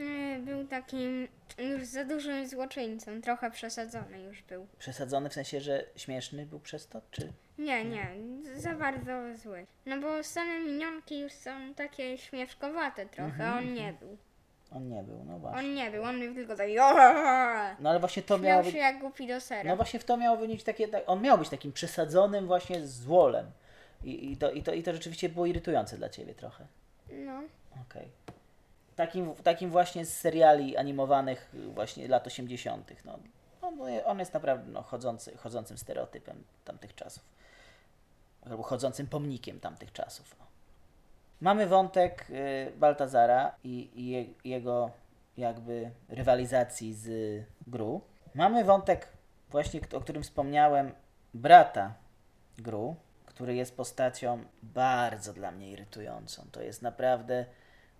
yy, 0.00 0.38
był 0.38 0.66
takim 0.66 1.28
już 1.58 1.84
za 1.84 2.04
dużym 2.04 2.48
złoczyńcą. 2.48 3.20
Trochę 3.22 3.50
przesadzony 3.50 4.22
już 4.22 4.42
był. 4.42 4.66
Przesadzony 4.78 5.30
w 5.30 5.34
sensie, 5.34 5.60
że 5.60 5.84
śmieszny 5.96 6.46
był 6.46 6.60
przez 6.60 6.88
to, 6.88 7.00
czy... 7.10 7.32
Nie, 7.58 7.84
nie, 7.84 8.06
za 8.56 8.74
bardzo 8.74 9.12
zły. 9.36 9.66
No 9.86 10.00
bo 10.00 10.22
same 10.22 10.60
minionki 10.60 11.20
już 11.20 11.32
są 11.32 11.74
takie 11.74 12.18
śmieszkowate 12.18 13.06
trochę, 13.06 13.48
a 13.48 13.58
on 13.58 13.74
nie 13.74 13.94
był. 14.00 14.18
On 14.76 14.88
nie 14.88 15.02
był, 15.02 15.24
no 15.24 15.38
właśnie. 15.38 15.58
On 15.58 15.74
nie 15.74 15.90
był, 15.90 16.02
on 16.04 16.18
był 16.20 16.34
tylko 16.34 16.56
taki 16.56 16.74
No 17.80 17.90
ale 17.90 18.00
właśnie 18.00 18.22
to 18.22 18.38
miało 18.38 18.54
Miał 18.54 18.64
być... 18.64 18.72
się 18.72 18.78
jak 18.78 19.00
głupi 19.00 19.26
do 19.26 19.40
sera. 19.40 19.70
No 19.70 19.76
właśnie 19.76 20.00
w 20.00 20.04
to 20.04 20.16
miało 20.16 20.36
wynikać 20.36 20.64
takie, 20.64 20.88
tak, 20.88 21.02
on 21.06 21.22
miał 21.22 21.38
być 21.38 21.48
takim 21.48 21.72
przesadzonym 21.72 22.46
właśnie 22.46 22.86
złolem. 22.86 23.50
I, 24.04 24.32
i, 24.32 24.36
to, 24.36 24.50
i, 24.50 24.62
to, 24.62 24.72
I 24.72 24.82
to 24.82 24.92
rzeczywiście 24.92 25.28
było 25.28 25.46
irytujące 25.46 25.96
dla 25.96 26.08
ciebie 26.08 26.34
trochę. 26.34 26.66
No. 27.12 27.42
Okej. 27.88 28.08
Takim, 28.96 29.34
takim 29.34 29.70
właśnie 29.70 30.06
z 30.06 30.18
seriali 30.18 30.76
animowanych 30.76 31.54
właśnie 31.74 32.08
lat 32.08 32.26
80. 32.26 32.92
No, 33.04 33.18
on, 33.62 33.78
on 34.04 34.18
jest 34.18 34.34
naprawdę 34.34 34.72
no, 34.72 34.82
chodzący, 34.82 35.36
chodzącym 35.36 35.78
stereotypem 35.78 36.44
tamtych 36.64 36.94
czasów. 36.94 37.22
Albo 38.46 38.62
chodzącym 38.62 39.06
pomnikiem 39.06 39.60
tamtych 39.60 39.92
czasów. 39.92 40.36
O. 40.40 40.44
Mamy 41.42 41.66
wątek 41.66 42.26
y, 42.30 42.72
Baltazara 42.76 43.54
i, 43.64 43.90
i 43.94 44.10
je, 44.10 44.24
jego 44.44 44.90
jakby 45.36 45.90
rywalizacji 46.08 46.94
z 46.94 47.08
Gru. 47.66 48.00
Mamy 48.34 48.64
wątek 48.64 49.08
właśnie, 49.50 49.80
o 49.94 50.00
którym 50.00 50.22
wspomniałem, 50.22 50.92
brata 51.34 51.94
Gru, 52.58 52.96
który 53.26 53.54
jest 53.54 53.76
postacią 53.76 54.44
bardzo 54.62 55.32
dla 55.32 55.50
mnie 55.50 55.70
irytującą. 55.70 56.46
To 56.52 56.62
jest 56.62 56.82
naprawdę 56.82 57.44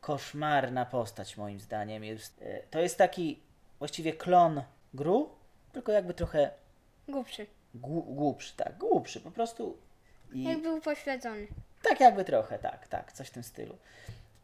koszmarna 0.01 0.87
postać 0.87 1.37
moim 1.37 1.61
zdaniem. 1.61 2.05
Jest, 2.05 2.43
e, 2.43 2.63
to 2.71 2.81
jest 2.81 2.99
taki 2.99 3.41
właściwie 3.79 4.13
klon 4.13 4.63
Gru, 4.95 5.31
tylko 5.73 5.93
jakby 5.93 6.15
trochę 6.15 6.51
Głupszy. 7.09 7.47
gł- 7.75 8.15
głupszy, 8.15 8.57
tak, 8.57 8.79
głupszy, 8.79 9.21
po 9.21 9.31
prostu 9.31 9.77
i 10.33 10.43
Jak 10.43 10.63
był 10.63 10.81
pośledzony. 10.81 11.47
Tak 11.83 12.01
jakby 12.01 12.25
trochę, 12.25 12.59
tak, 12.59 12.89
tak, 12.89 13.13
coś 13.13 13.29
w 13.29 13.31
tym 13.31 13.43
stylu. 13.43 13.79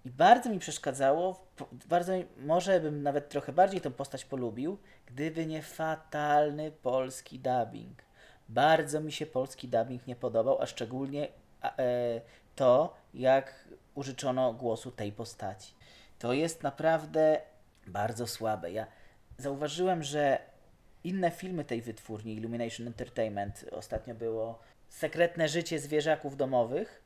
I 0.04 0.11
bardzo 0.11 0.50
mi 0.50 0.59
przeszkadzało, 0.59 1.47
bardzo 1.87 2.12
mi, 2.12 2.26
może 2.37 2.80
bym 2.80 3.02
nawet 3.02 3.28
trochę 3.28 3.52
bardziej 3.52 3.80
tą 3.80 3.92
postać 3.92 4.25
polubił, 4.25 4.78
gdyby 5.07 5.47
nie 5.47 5.62
fatalny 5.62 6.71
polski 6.71 7.38
dubbing. 7.38 8.02
Bardzo 8.49 9.00
mi 9.00 9.12
się 9.12 9.26
polski 9.26 9.68
dubbing 9.68 10.07
nie 10.07 10.16
podobał, 10.16 10.62
a 10.62 10.66
szczególnie 10.66 11.28
e, 11.62 12.21
to, 12.57 12.97
jak 13.14 13.68
użyczono 13.95 14.52
głosu 14.52 14.90
tej 14.90 15.12
postaci. 15.12 15.75
To 16.18 16.33
jest 16.33 16.62
naprawdę 16.62 17.40
bardzo 17.87 18.26
słabe. 18.26 18.73
Ja 18.73 18.87
zauważyłem, 19.38 20.02
że 20.02 20.38
inne 21.04 21.30
filmy 21.30 21.64
tej 21.64 21.83
wytwórni, 21.83 22.35
Illumination 22.35 22.87
Entertainment, 22.87 23.64
ostatnio 23.71 24.15
było 24.15 24.58
Sekretne 24.89 25.49
życie 25.49 25.78
zwierzaków 25.78 26.36
domowych, 26.36 27.02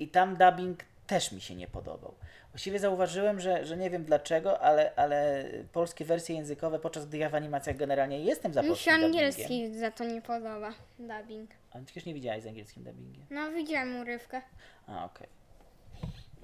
i 0.00 0.08
tam 0.08 0.36
dubbing 0.36 0.84
też 1.06 1.32
mi 1.32 1.40
się 1.40 1.54
nie 1.54 1.68
podobał. 1.68 2.14
Właściwie 2.50 2.78
zauważyłem, 2.78 3.40
że, 3.40 3.64
że 3.66 3.76
nie 3.76 3.90
wiem 3.90 4.04
dlaczego, 4.04 4.60
ale, 4.60 4.92
ale 4.96 5.44
polskie 5.72 6.04
wersje 6.04 6.36
językowe, 6.36 6.78
podczas 6.78 7.06
gdy 7.06 7.18
ja 7.18 7.28
w 7.30 7.34
animacjach 7.34 7.76
generalnie 7.76 8.20
jestem 8.20 8.52
za 8.54 8.62
Mi 8.62 8.68
polskim 8.68 8.92
się 8.92 8.98
dubbingiem. 9.00 9.24
angielski 9.26 9.78
za 9.78 9.90
to 9.90 10.04
nie 10.04 10.22
podoba. 10.22 10.72
Dubbing. 10.98 11.50
Ale 11.70 11.84
przecież 11.84 12.04
nie 12.04 12.14
widziałeś 12.14 12.42
z 12.42 12.46
angielskim 12.46 12.84
dubbingiem. 12.84 13.26
No 13.30 13.50
widziałem 13.52 14.00
urywkę. 14.00 14.42
A, 14.86 15.04
okej. 15.04 15.28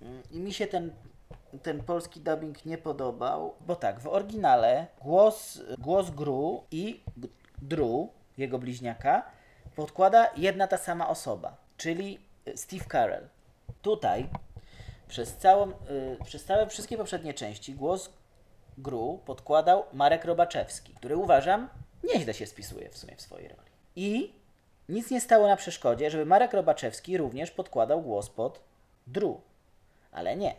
Mm, 0.02 0.22
I 0.30 0.40
mi 0.40 0.52
się 0.52 0.66
ten, 0.66 0.92
ten 1.62 1.82
polski 1.82 2.20
dubbing 2.20 2.66
nie 2.66 2.78
podobał, 2.78 3.54
bo 3.60 3.76
tak, 3.76 4.00
w 4.00 4.06
oryginale 4.06 4.86
głos, 5.00 5.62
głos 5.78 6.10
Gru 6.10 6.64
i 6.70 7.00
G- 7.16 7.28
Drew, 7.62 8.08
jego 8.38 8.58
bliźniaka, 8.58 9.22
podkłada 9.76 10.30
jedna 10.36 10.66
ta 10.66 10.76
sama 10.78 11.08
osoba, 11.08 11.56
czyli 11.76 12.18
y, 12.48 12.56
Steve 12.56 12.84
Carell. 12.92 13.28
Tutaj 13.82 14.28
przez, 15.08 15.36
całą, 15.36 15.70
y, 15.70 16.24
przez 16.24 16.44
całe 16.44 16.66
wszystkie 16.66 16.96
poprzednie 16.96 17.34
części 17.34 17.74
głos 17.74 18.10
Gru 18.78 19.20
podkładał 19.26 19.84
Marek 19.92 20.24
Robaczewski, 20.24 20.94
który 20.94 21.16
uważam 21.16 21.68
nieźle 22.04 22.34
się 22.34 22.46
spisuje 22.46 22.90
w 22.90 22.98
sumie 22.98 23.16
w 23.16 23.20
swojej 23.20 23.48
roli. 23.48 23.70
I 23.96 24.32
nic 24.88 25.10
nie 25.10 25.20
stało 25.20 25.46
na 25.46 25.56
przeszkodzie, 25.56 26.10
żeby 26.10 26.26
Marek 26.26 26.52
Robaczewski 26.52 27.18
również 27.18 27.50
podkładał 27.50 28.02
głos 28.02 28.30
pod 28.30 28.60
Drew. 29.06 29.36
Ale 30.12 30.36
nie. 30.36 30.54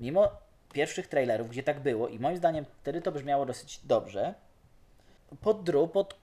Mimo 0.00 0.28
pierwszych 0.72 1.06
trailerów, 1.06 1.48
gdzie 1.48 1.62
tak 1.62 1.80
było 1.80 2.08
i 2.08 2.18
moim 2.18 2.36
zdaniem 2.36 2.64
wtedy 2.80 3.02
to 3.02 3.12
brzmiało 3.12 3.46
dosyć 3.46 3.80
dobrze, 3.84 4.34
pod 5.40 5.64
Drew 5.64 5.90
pod, 5.90 6.16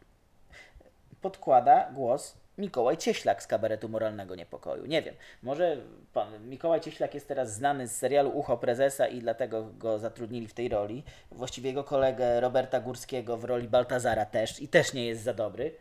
podkłada 1.22 1.92
głos 1.92 2.38
Mikołaj 2.62 2.97
Cieślak 2.97 3.43
z 3.43 3.47
kabaretu 3.47 3.89
Moralnego 3.89 4.36
Niepokoju. 4.36 4.86
Nie 4.86 5.02
wiem, 5.02 5.15
może 5.43 5.78
pan 6.13 6.50
Mikołaj 6.50 6.82
Cieślak 6.82 7.13
jest 7.13 7.28
teraz 7.28 7.54
znany 7.54 7.88
z 7.88 7.95
serialu 7.95 8.30
Ucho 8.30 8.58
Prezesa 8.58 9.08
i 9.08 9.19
dlatego 9.19 9.63
go 9.63 10.00
zatrudnili 10.00 10.47
w 10.47 10.54
tej 10.54 10.69
roli. 10.69 11.04
Właściwie 11.32 11.69
jego 11.69 11.84
kolegę 11.84 12.41
Roberta 12.41 12.80
Górskiego 12.80 13.38
w 13.38 13.43
roli 13.43 13.67
Baltazara 13.67 14.26
też 14.26 14.62
i 14.62 14.67
też 14.67 14.93
nie 14.93 15.06
jest 15.06 15.24
za 15.24 15.34
dobry. 15.34 15.76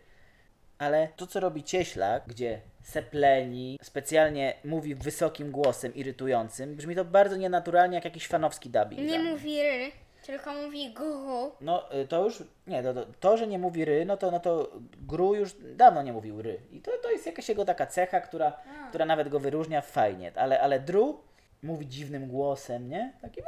Ale 0.78 1.08
to, 1.16 1.26
co 1.26 1.40
robi 1.40 1.64
Cieślak, 1.64 2.22
gdzie 2.26 2.60
sepleni, 2.82 3.78
specjalnie 3.82 4.54
mówi 4.64 4.94
wysokim 4.94 5.50
głosem 5.50 5.94
irytującym, 5.94 6.76
brzmi 6.76 6.94
to 6.94 7.04
bardzo 7.04 7.36
nienaturalnie 7.36 7.94
jak 7.94 8.04
jakiś 8.04 8.26
fanowski 8.26 8.70
dubbing. 8.70 9.00
Nie 9.10 9.18
mówi 9.18 9.62
ry, 9.62 9.92
tylko 10.26 10.54
mówi 10.54 10.94
gu. 10.94 11.52
No 11.60 11.94
y, 11.94 12.08
to 12.08 12.24
już, 12.24 12.42
nie, 12.66 12.82
to, 12.82 12.94
to, 12.94 13.06
to, 13.20 13.36
że 13.36 13.46
nie 13.46 13.58
mówi 13.58 13.84
ry, 13.84 14.04
no 14.04 14.16
to, 14.16 14.30
no 14.30 14.40
to 14.40 14.70
Gru 15.08 15.34
już 15.34 15.56
dawno 15.74 16.02
nie 16.02 16.12
mówił 16.12 16.42
ry. 16.42 16.60
I 16.72 16.80
to, 16.80 16.90
to 17.02 17.10
jest 17.10 17.26
jakaś 17.26 17.48
jego 17.48 17.64
taka 17.64 17.86
cecha, 17.86 18.20
która, 18.20 18.52
która 18.88 19.06
nawet 19.06 19.28
go 19.28 19.40
wyróżnia 19.40 19.80
fajnie. 19.80 20.32
Ale, 20.36 20.60
ale 20.60 20.80
Drew 20.80 21.16
mówi 21.62 21.86
dziwnym 21.86 22.28
głosem, 22.28 22.88
nie? 22.88 23.12
Taki... 23.22 23.42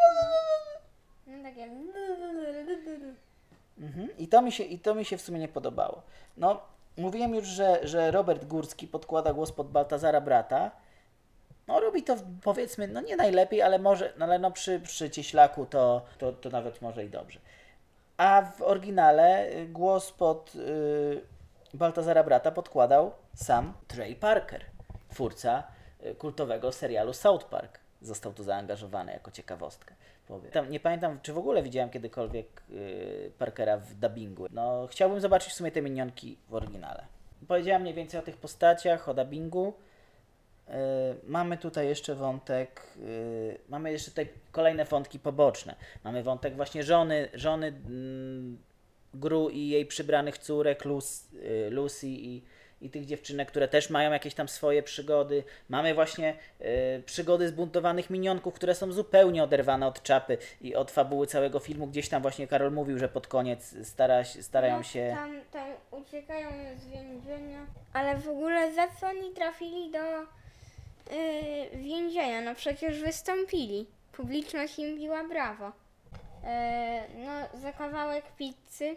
No 1.27 1.43
takie... 1.43 1.69
Mhm. 3.81 4.09
I, 4.19 4.29
to 4.29 4.43
mi 4.43 4.53
się, 4.53 4.65
I 4.65 4.79
to 4.79 4.95
mi 4.95 5.05
się 5.05 5.17
w 5.17 5.23
sumie 5.23 5.39
nie 5.39 5.49
podobało. 5.49 6.03
No, 6.37 6.61
mówiłem 6.97 7.35
już, 7.35 7.47
że, 7.47 7.81
że 7.83 8.11
Robert 8.11 8.45
Górski 8.45 8.89
podkłada 8.89 9.33
głos 9.33 9.53
pod 9.53 9.71
Baltazara 9.71 10.21
brata. 10.21 10.71
No, 11.67 11.81
robi 11.81 12.03
to 12.03 12.17
powiedzmy, 12.43 12.89
no 12.89 13.01
nie 13.01 13.17
najlepiej, 13.17 13.63
ale 13.63 13.79
może, 13.79 14.13
no, 14.19 14.25
ale 14.25 14.39
no 14.39 14.51
przy, 14.51 14.81
przy 14.81 15.11
Cieślaku 15.11 15.67
to, 15.67 16.03
to, 16.19 16.33
to 16.33 16.51
nawet 16.51 16.83
może 16.83 17.05
i 17.05 17.11
dobrze. 17.11 17.41
A 18.17 18.43
w 18.43 18.63
oryginale 18.63 19.51
y, 19.51 19.67
głos 19.67 20.13
pod 20.13 20.55
y, 20.55 21.23
Baltazara 21.75 22.25
brata 22.25 22.51
podkładał 22.51 23.13
sam 23.35 23.73
Trey 23.89 24.17
Parker, 24.17 24.65
twórca 25.09 25.63
y, 26.07 26.15
kultowego 26.15 26.73
serialu 26.73 27.13
South 27.13 27.45
Park. 27.45 27.79
Został 28.03 28.33
tu 28.33 28.45
zaangażowany 28.45 29.13
jako 29.13 29.31
ciekawostkę. 29.31 29.95
Tam, 30.53 30.71
nie 30.71 30.81
pamiętam, 30.81 31.19
czy 31.23 31.33
w 31.33 31.39
ogóle 31.39 31.63
widziałem 31.63 31.91
kiedykolwiek 31.91 32.63
y, 32.71 33.33
Parkera 33.39 33.77
w 33.77 33.95
dubbingu. 33.95 34.47
No, 34.51 34.87
chciałbym 34.91 35.21
zobaczyć 35.21 35.53
w 35.53 35.57
sumie 35.57 35.71
te 35.71 35.83
minionki 35.83 36.39
w 36.49 36.55
oryginale. 36.55 37.05
Powiedziałem 37.49 37.83
mniej 37.83 37.95
więcej 37.95 38.21
o 38.21 38.23
tych 38.23 38.37
postaciach, 38.37 39.09
o 39.09 39.15
dubbingu. 39.15 39.75
Y, 40.73 40.75
mamy 41.27 41.59
tutaj 41.59 41.89
jeszcze 41.89 42.15
wątek, 42.15 42.83
y, 42.97 43.59
mamy 43.69 43.93
jeszcze 43.93 44.11
tutaj 44.11 44.29
kolejne 44.53 44.85
wątki 44.85 45.19
poboczne. 45.19 45.75
Mamy 46.05 46.23
wątek 46.23 46.57
właśnie 46.57 46.83
żony, 46.83 47.29
żony 47.35 47.67
mm, 47.67 48.59
Gru 49.15 49.49
i 49.49 49.69
jej 49.69 49.87
przybranych 49.87 50.39
córek 50.39 50.85
Lucy, 50.85 51.37
y, 51.37 51.71
Lucy 51.71 52.09
i, 52.09 52.43
i 52.81 52.91
tych 52.91 53.07
dziewczynek, 53.07 53.49
które 53.49 53.69
też 53.69 53.91
mają 53.91 54.13
jakieś 54.13 54.35
tam 54.35 54.49
swoje 54.49 54.83
przygody. 54.83 55.45
Mamy 55.69 55.95
właśnie 55.95 56.35
y, 56.61 57.03
przygody 57.07 57.49
zbuntowanych 57.49 58.11
minionków, 58.11 58.55
które 58.55 58.75
są 58.75 58.93
zupełnie 58.93 59.45
oderwane 59.45 59.87
od 59.87 60.03
czapy 60.03 60.39
i 60.61 60.75
od 60.75 60.91
fabuły 60.91 61.27
całego 61.27 61.59
filmu. 61.59 61.87
Gdzieś 61.87 62.09
tam 62.09 62.23
właśnie 62.23 62.47
Karol 62.47 62.73
mówił, 62.73 62.99
że 62.99 63.09
pod 63.09 63.27
koniec 63.27 63.87
stara, 63.89 64.25
starają 64.25 64.77
No, 64.77 64.83
się... 64.83 65.13
Tam, 65.17 65.41
tam 65.53 65.69
uciekają 65.91 66.49
z 66.79 66.87
więzienia. 66.87 67.67
Ale 67.93 68.17
w 68.17 68.29
ogóle 68.29 68.75
za 68.75 68.89
co 69.01 69.07
oni 69.07 69.35
trafili 69.35 69.91
do 69.91 69.99
yy, 71.11 71.79
więzienia? 71.79 72.41
No 72.41 72.55
przecież 72.55 73.01
wystąpili. 73.01 73.87
Publiczność 74.13 74.79
im 74.79 74.97
biła 74.97 75.25
brawo. 75.25 75.73
Yy, 76.43 77.25
no 77.25 77.61
za 77.61 77.73
kawałek 77.73 78.25
pizzy. 78.37 78.97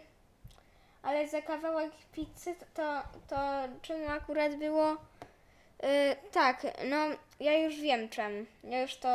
ale 1.02 1.28
za 1.28 1.42
kawałek 1.42 1.92
pizzy 2.12 2.54
to, 2.74 3.02
to 3.28 3.36
czemu 3.82 4.08
akurat 4.08 4.54
było? 4.56 4.92
Y, 4.92 6.16
tak, 6.32 6.62
no 6.90 6.96
ja 7.40 7.58
już 7.58 7.80
wiem 7.80 8.08
czemu. 8.08 8.46
Ja 8.64 8.80
już 8.82 8.96
to 8.96 9.08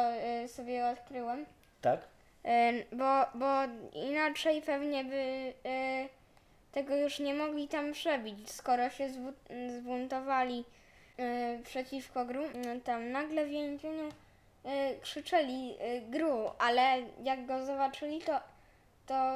y, 0.43 0.47
sobie 0.47 0.87
odkryłem. 0.87 1.45
Tak? 1.81 1.99
Y, 2.45 2.85
bo, 2.95 3.25
bo 3.35 3.45
inaczej 3.93 4.61
pewnie 4.61 5.03
by 5.03 5.15
y, 5.15 6.09
tego 6.71 6.95
już 6.95 7.19
nie 7.19 7.33
mogli 7.33 7.67
tam 7.67 7.91
przebić, 7.93 8.51
skoro 8.51 8.89
się 8.89 9.09
zbu- 9.09 9.69
zbuntowali 9.79 10.65
przeciwko 11.63 12.25
gru. 12.25 12.43
y, 12.43 12.81
Tam 12.83 13.11
nagle 13.11 13.45
w 13.45 13.49
więzieniu 13.49 14.07
y, 14.07 14.99
krzyczeli 15.01 15.75
y, 15.97 16.01
gru, 16.09 16.49
ale 16.59 16.97
jak 17.23 17.45
go 17.45 17.65
zobaczyli, 17.65 18.21
to, 18.21 18.39
to 19.07 19.35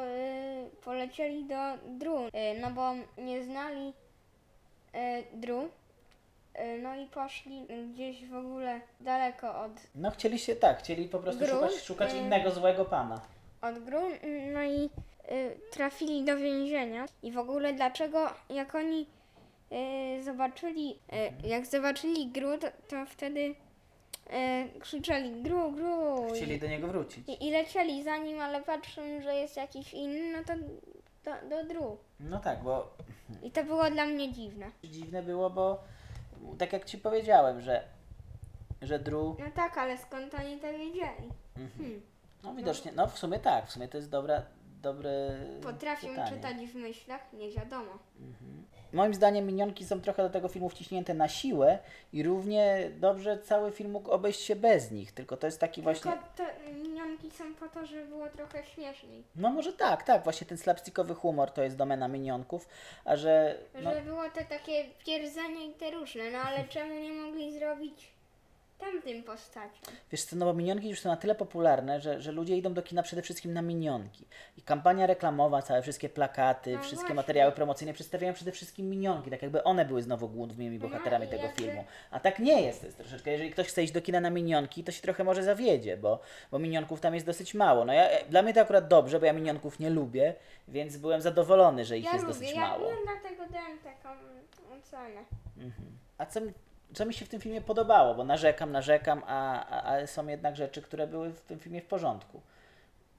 polecieli 0.84 1.44
do 1.46 1.56
dru, 1.88 2.18
no 2.62 2.70
bo 2.72 2.92
nie 3.18 3.44
znali 3.44 3.94
dru. 5.34 5.70
No 6.84 6.96
i 6.96 7.06
poszli 7.06 7.68
gdzieś 7.94 8.26
w 8.26 8.36
ogóle 8.36 8.80
daleko 9.02 9.62
od 9.62 9.72
No 9.96 10.12
chcieliście, 10.12 10.56
tak, 10.56 10.80
chcieli 10.80 11.08
po 11.10 11.20
prostu 11.20 11.46
Gru? 11.46 11.54
szukać, 11.56 11.74
szukać 11.76 12.14
Y. 12.14 12.18
innego 12.18 12.52
złego 12.52 12.86
pana. 12.86 13.22
od 13.62 13.80
gru, 13.80 14.00
no 14.54 14.64
i 14.64 14.90
y, 15.32 15.58
trafili 15.72 16.24
do 16.24 16.38
więzienia. 16.38 17.06
I 17.24 17.32
w 17.32 17.38
ogóle 17.38 17.74
dlaczego, 17.74 18.30
jak 18.50 18.76
oni 18.76 19.06
zobaczyli, 20.24 21.00
y, 21.44 21.48
jak 21.48 21.66
zobaczyli 21.66 22.28
gru, 22.28 22.58
to, 22.58 22.68
to 22.88 23.06
wtedy 23.06 23.40
y, 23.40 24.80
krzyczeli 24.80 25.42
gru, 25.44 25.72
gru 25.72 26.28
Chcieli 26.36 26.60
do 26.60 26.68
niego 26.68 26.88
wrócić. 26.88 27.30
i, 27.30 27.48
i 27.48 27.52
lecieli 27.52 28.04
za 28.04 28.18
nim, 28.18 28.40
ale 28.42 28.62
patrzą, 28.62 29.02
że 29.24 29.36
jest 29.36 29.58
jakiś 29.58 29.94
inny, 29.94 30.32
no 30.38 30.44
to 30.44 30.54
do, 31.26 31.50
do 31.50 31.74
dru. 31.74 31.98
No 32.20 32.40
tak, 32.40 32.64
bo 32.64 32.94
I 33.44 33.52
to 33.52 33.64
było 33.64 33.90
dla 33.92 34.06
mnie 34.06 34.34
dziwne. 34.34 34.72
dziwne 34.84 35.24
było, 35.24 35.50
bo 35.50 35.84
tak 36.58 36.74
jak 36.74 36.86
ci 36.86 36.98
powiedziałem, 36.98 37.62
że, 37.62 37.84
że 38.82 39.00
Drew, 39.00 39.40
No 39.40 39.46
tak, 39.56 39.78
ale 39.78 39.98
skąd 39.98 40.34
oni 40.36 40.58
to 40.58 40.72
wiedzieli? 40.72 41.30
Hmm. 41.56 42.02
no 42.44 42.54
widocznie, 42.56 42.92
no 42.96 43.08
w 43.08 43.18
sumie 43.20 43.40
tak, 43.40 43.68
w 43.68 43.72
sumie 43.72 43.88
to 43.88 43.98
jest 43.98 44.10
dobra, 44.10 44.42
dobre 44.86 45.38
Potrafią 45.62 46.08
pytanie. 46.08 46.32
czytać 46.32 46.58
w 46.58 46.76
myślach? 46.76 47.34
Nie 47.34 47.52
wiadomo. 47.52 47.92
Moim 48.94 49.14
zdaniem 49.14 49.46
minionki 49.48 49.86
są 49.86 50.02
trochę 50.02 50.24
do 50.24 50.30
tego 50.30 50.48
filmu 50.48 50.70
wciśnięte 50.70 51.14
na 51.14 51.28
siłę 51.28 51.80
i 52.14 52.24
równie 52.24 52.92
dobrze 53.00 53.38
cały 53.40 53.72
film 53.72 53.92
mógł 53.92 54.12
obejść 54.12 54.42
się 54.42 54.56
bez 54.56 54.92
nich, 54.92 55.12
tylko 55.12 55.38
to 55.38 55.48
jest 55.48 55.60
taki 55.60 55.82
właśnie... 55.82 56.12
Tylko 56.12 56.28
te 56.36 56.74
minionki 56.74 57.32
są 57.32 57.56
po 57.56 57.68
to, 57.68 57.86
żeby 57.86 58.06
było 58.06 58.30
trochę 58.30 58.66
śmieszniej. 58.66 59.24
No 59.36 59.50
może 59.50 59.74
tak, 59.74 60.04
tak, 60.04 60.24
właśnie 60.24 60.48
ten 60.48 60.58
slapstickowy 60.58 61.16
humor 61.16 61.52
to 61.52 61.64
jest 61.64 61.78
domena 61.78 62.08
minionków, 62.08 62.68
a 63.06 63.16
że... 63.16 63.58
No, 63.84 63.94
Że 63.94 64.02
było 64.02 64.24
to 64.24 64.40
takie 64.50 64.86
pierdzenie 65.06 65.68
i 65.68 65.74
te 65.74 65.92
różne, 65.92 66.32
no 66.32 66.40
ale 66.40 66.64
czemu 66.64 66.94
nie 67.00 67.14
mogli 67.14 67.60
zrobić 67.60 68.15
tamtym 68.78 69.24
postaciom? 69.24 69.94
Wiesz 70.12 70.24
co, 70.24 70.36
no 70.36 70.46
bo 70.46 70.54
minionki 70.54 70.90
już 70.90 71.00
są 71.00 71.10
na 71.10 71.18
tyle 71.18 71.36
popularne, 71.36 72.02
że, 72.02 72.22
że 72.22 72.32
ludzie 72.32 72.58
idą 72.58 72.74
do 72.74 72.82
kina 72.82 73.04
przede 73.04 73.22
wszystkim 73.22 73.54
na 73.54 73.62
minionki. 73.62 74.28
I 74.58 74.62
kampania 74.62 75.08
reklamowa, 75.08 75.62
całe 75.62 75.82
wszystkie 75.82 76.10
plakaty, 76.10 76.72
No 76.74 76.80
wszystkie 76.80 76.96
właśnie. 76.98 77.16
materiały 77.16 77.52
promocyjne 77.52 77.94
przedstawiają 77.94 78.34
przede 78.34 78.52
wszystkim 78.52 78.90
minionki, 78.90 79.30
tak 79.32 79.42
jakby 79.42 79.64
one 79.64 79.86
były 79.86 80.02
znowu 80.04 80.30
głównymi 80.30 80.80
bohaterami 80.80 81.26
i 81.26 81.30
tego 81.30 81.44
jakby- 81.44 81.62
filmu. 81.62 81.86
A 82.12 82.20
tak 82.20 82.40
nie 82.40 82.62
jest, 82.62 82.84
jest 82.84 82.98
troszeczkę, 82.98 83.32
jeżeli 83.32 83.52
ktoś 83.52 83.68
chce 83.68 83.84
iść 83.84 83.94
do 83.94 84.02
kina 84.02 84.20
na 84.20 84.30
minionki, 84.30 84.84
to 84.84 84.92
się 84.92 85.02
trochę 85.02 85.24
może 85.24 85.44
zawiedzie, 85.44 85.98
bo, 85.98 86.20
bo 86.52 86.60
minionków 86.60 87.02
tam 87.02 87.14
jest 87.14 87.26
dosyć 87.26 87.54
mało. 87.54 87.86
No 87.86 87.94
ja, 87.94 88.08
dla 88.30 88.42
mnie 88.42 88.54
to 88.54 88.62
akurat 88.62 88.88
dobrze, 88.88 89.20
bo 89.20 89.26
ja 89.26 89.34
minionków 89.34 89.80
nie 89.80 89.90
lubię, 89.90 90.34
więc 90.68 90.98
byłem 90.98 91.22
zadowolony, 91.22 91.86
że 91.86 91.98
ich 91.98 92.06
Ja 92.06 92.12
jest 92.14 92.26
lubię, 92.26 92.40
dosyć 92.40 92.56
ja, 92.56 92.62
mało. 92.62 92.90
ja 92.90 92.96
dlatego 93.04 93.54
dałem 93.54 93.80
taką 93.80 94.10
ocenę. 94.80 95.22
A 96.18 96.26
co 96.26 96.42
mi, 96.42 96.54
co 96.94 97.06
mi 97.06 97.14
się 97.14 97.26
w 97.26 97.30
tym 97.30 97.42
filmie 97.42 97.62
podobało, 97.62 98.16
bo 98.16 98.24
narzekam, 98.24 98.72
narzekam, 98.72 99.22
a, 99.28 99.66
a, 99.86 100.08
są 100.08 100.28
jednak 100.28 100.56
rzeczy, 100.56 100.82
które 100.82 101.08
były 101.08 101.30
w 101.30 101.42
tym 101.42 101.60
filmie 101.60 101.82
w 101.82 101.86
porządku. 101.86 102.42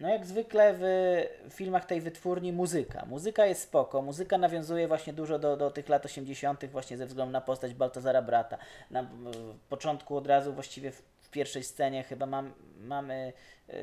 No 0.00 0.09
jak 0.09 0.26
zwykle 0.26 0.74
w 0.74 1.26
filmach 1.50 1.85
tej 1.85 2.00
wytwórni 2.00 2.52
muzyka. 2.52 3.05
Muzyka 3.07 3.46
jest 3.46 3.62
spoko, 3.62 4.02
muzyka 4.02 4.38
nawiązuje 4.38 4.88
właśnie 4.88 5.12
dużo 5.12 5.38
do, 5.38 5.57
do 5.57 5.70
tych 5.70 5.88
lat 5.88 6.05
80. 6.05 6.66
właśnie 6.66 6.96
ze 6.96 7.07
względu 7.07 7.33
na 7.33 7.40
postać 7.40 7.74
Baltazara 7.74 8.22
Brata. 8.22 8.59
Na 8.90 9.02
w 9.02 9.68
początku 9.68 10.16
od 10.16 10.26
razu 10.26 10.52
właściwie 10.52 10.90
w, 10.90 11.02
pierwszej 11.31 11.64
scenie 11.64 12.02
chyba 12.02 12.26
mam, 12.26 12.52
mamy 12.81 13.33
yy, 13.68 13.74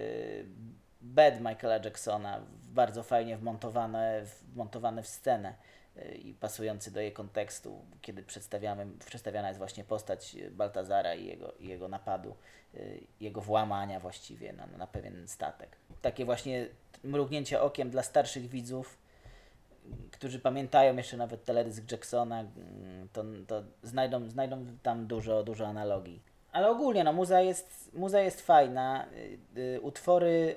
bed 1.01 1.39
Michaela 1.41 1.79
Jacksona, 1.85 2.41
bardzo 2.63 3.03
fajnie 3.03 3.37
wmontowane, 3.37 4.23
wmontowane 4.53 5.03
w 5.03 5.07
scenę 5.07 5.53
i 6.15 6.33
pasujący 6.33 6.91
do 6.91 6.99
jej 6.99 7.11
kontekstu, 7.11 7.85
kiedy 8.01 8.23
przedstawiamy, 8.23 8.87
przedstawiana 9.05 9.47
jest 9.47 9.57
właśnie 9.57 9.83
postać 9.83 10.35
Baltazara 10.51 11.15
i 11.15 11.25
jego, 11.25 11.51
i 11.59 11.67
jego 11.67 11.87
napadu, 11.87 12.35
yy, 12.73 12.99
jego 13.19 13.41
włamania 13.41 13.99
właściwie 13.99 14.53
na, 14.53 14.67
na 14.67 14.87
pewien 14.87 15.27
statek. 15.27 15.77
Takie 16.01 16.25
właśnie 16.25 16.67
mrugnięcie 17.03 17.61
okiem 17.61 17.89
dla 17.89 18.03
starszych 18.03 18.47
widzów, 18.47 18.97
którzy 20.11 20.39
pamiętają 20.39 20.97
jeszcze 20.97 21.17
nawet 21.17 21.45
teledysk 21.45 21.91
Jacksona, 21.91 22.39
mm, 22.39 23.09
to, 23.13 23.23
to 23.47 23.63
znajdą, 23.83 24.29
znajdą 24.29 24.65
tam 24.83 25.07
dużo, 25.07 25.43
dużo 25.43 25.67
analogii. 25.67 26.21
Ale 26.51 26.69
ogólnie, 26.69 27.03
no, 27.03 27.13
muza 27.13 27.41
jest, 27.41 27.89
muza 27.93 28.19
jest 28.19 28.41
fajna, 28.41 29.05
utwory, 29.81 30.55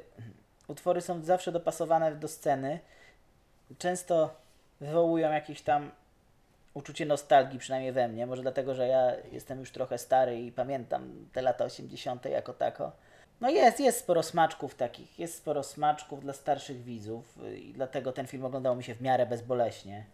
utwory 0.69 1.01
są 1.01 1.23
zawsze 1.23 1.53
dopasowane 1.53 2.17
do 2.17 2.29
sceny, 2.29 2.81
często 3.79 4.46
wywołują 4.81 5.33
jakieś 5.33 5.63
tam 5.63 5.91
uczucie 6.75 7.07
nostalgii, 7.07 7.59
przynajmniej 7.59 7.93
we 7.93 8.09
mnie, 8.09 8.27
może 8.27 8.43
dlatego, 8.43 8.75
że 8.75 8.89
ja 8.89 9.13
jestem 9.33 9.61
już 9.61 9.71
trochę 9.71 9.99
stary 9.99 10.41
i 10.41 10.53
pamiętam 10.53 11.29
te 11.33 11.43
lata 11.43 11.65
80. 11.65 12.25
jako 12.25 12.53
tako. 12.53 12.93
No 13.41 13.51
jest, 13.51 13.81
jest 13.81 13.99
sporo 13.99 14.23
smaczków 14.23 14.75
takich, 14.75 15.19
jest 15.19 15.35
sporo 15.35 15.63
smaczków 15.63 16.21
dla 16.21 16.33
starszych 16.33 16.83
widzów 16.83 17.39
y, 17.45 17.59
i 17.59 17.73
dlatego 17.73 18.13
ten 18.13 18.27
film 18.27 18.45
oglądał 18.45 18.77
mi 18.77 18.85
się 18.85 18.95
w 18.95 19.01
miarę 19.01 19.27
bezboleśnie, 19.27 20.05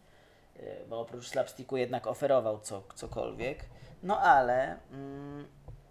y, 0.57 0.77
bo 0.89 1.01
oprócz 1.01 1.29
slapsticku 1.29 1.77
jednak 1.77 2.07
oferował 2.07 2.61
co, 2.61 2.83
cokolwiek. 2.95 3.65
No 4.03 4.21
ale, 4.21 4.77
mm, 4.93 5.47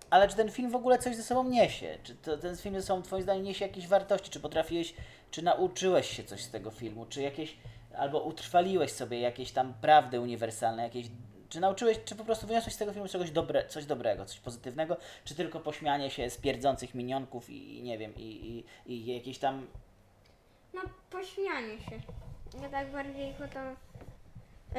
ale 0.10 0.28
czy 0.28 0.36
ten 0.36 0.52
film 0.52 0.72
w 0.72 0.76
ogóle 0.76 1.00
coś 1.00 1.16
ze 1.16 1.24
sobą 1.24 1.44
niesie? 1.44 1.98
Czy 2.04 2.16
to, 2.16 2.38
ten 2.38 2.58
film 2.58 2.76
ze 2.76 2.82
sobą 2.82 3.02
twoim 3.02 3.24
zdaniem 3.24 3.44
niesie 3.44 3.66
jakieś 3.66 3.88
wartości? 3.88 4.30
Czy 4.30 4.40
potrafiłeś, 4.40 4.94
czy 5.32 5.42
nauczyłeś 5.42 6.10
się 6.10 6.24
coś 6.24 6.44
z 6.44 6.50
tego 6.50 6.72
filmu? 6.72 7.06
Czy 7.06 7.22
jakieś, 7.22 7.58
albo 7.98 8.20
utrwaliłeś 8.20 8.92
sobie 8.92 9.20
jakieś 9.20 9.52
tam 9.52 9.74
prawdy 9.74 10.20
uniwersalne, 10.20 10.84
jakieś 10.84 11.08
czy 11.52 11.60
nauczyłeś, 11.60 12.00
czy 12.06 12.16
po 12.16 12.26
prostu 12.26 12.48
wyniosłeś 12.48 12.74
z 12.74 12.78
tego 12.78 12.94
filmu 12.94 13.08
czegoś 13.08 13.32
dobre, 13.32 13.68
coś 13.68 13.86
dobrego, 13.86 14.26
coś 14.26 14.40
pozytywnego, 14.40 14.98
czy 15.24 15.36
tylko 15.36 15.60
pośmianie 15.60 16.10
się 16.10 16.30
z 16.30 16.38
pierdzących 16.38 16.96
minionków 16.96 17.50
i, 17.50 17.78
i 17.78 17.84
nie 17.84 17.98
wiem, 17.98 18.14
i, 18.16 18.66
i, 18.86 18.94
i 18.94 19.14
jakieś 19.14 19.38
tam... 19.38 19.68
No, 20.74 20.82
pośmianie 21.10 21.78
się. 21.78 22.00
Ja 22.62 22.70
tak 22.70 22.92
bardziej 22.92 23.34
po 23.34 23.48
to 23.48 23.60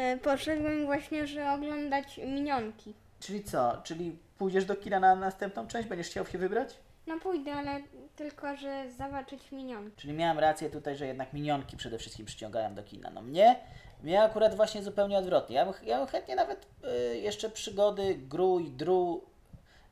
y, 0.01 0.19
poszedłem 0.19 0.87
właśnie, 0.87 1.27
że 1.27 1.53
oglądać 1.53 2.19
minionki. 2.19 2.95
Czyli 3.21 3.45
co? 3.45 3.81
Czyli 3.85 4.19
pójdziesz 4.39 4.65
do 4.65 4.77
kina 4.77 5.01
na 5.01 5.15
następną 5.15 5.67
część? 5.67 5.89
Będziesz 5.89 6.09
chciał 6.09 6.27
się 6.27 6.39
wybrać? 6.39 6.75
No 7.07 7.21
pójdę, 7.21 7.55
ale 7.55 7.81
tylko, 8.17 8.57
że 8.57 8.91
zobaczyć 8.91 9.53
minionki. 9.53 9.97
Czyli 9.97 10.13
miałem 10.13 10.39
rację 10.39 10.71
tutaj, 10.71 10.97
że 10.97 11.07
jednak 11.07 11.33
minionki 11.33 11.77
przede 11.77 11.99
wszystkim 11.99 12.27
przyciągają 12.27 12.75
do 12.75 12.83
kina. 12.83 13.11
No 13.11 13.23
mnie, 13.23 13.61
mnie 14.03 14.23
akurat 14.23 14.55
właśnie 14.55 14.83
zupełnie 14.83 15.19
odwrotnie. 15.19 15.57
Ja 15.57 15.65
bym, 15.65 15.75
ja 15.83 15.99
bym 15.99 16.07
chętnie 16.07 16.37
nawet 16.37 16.67
y, 16.85 17.19
jeszcze 17.19 17.51
przygody 17.51 18.15
Gru 18.15 18.61
i 18.61 18.71
Dru, 18.71 19.25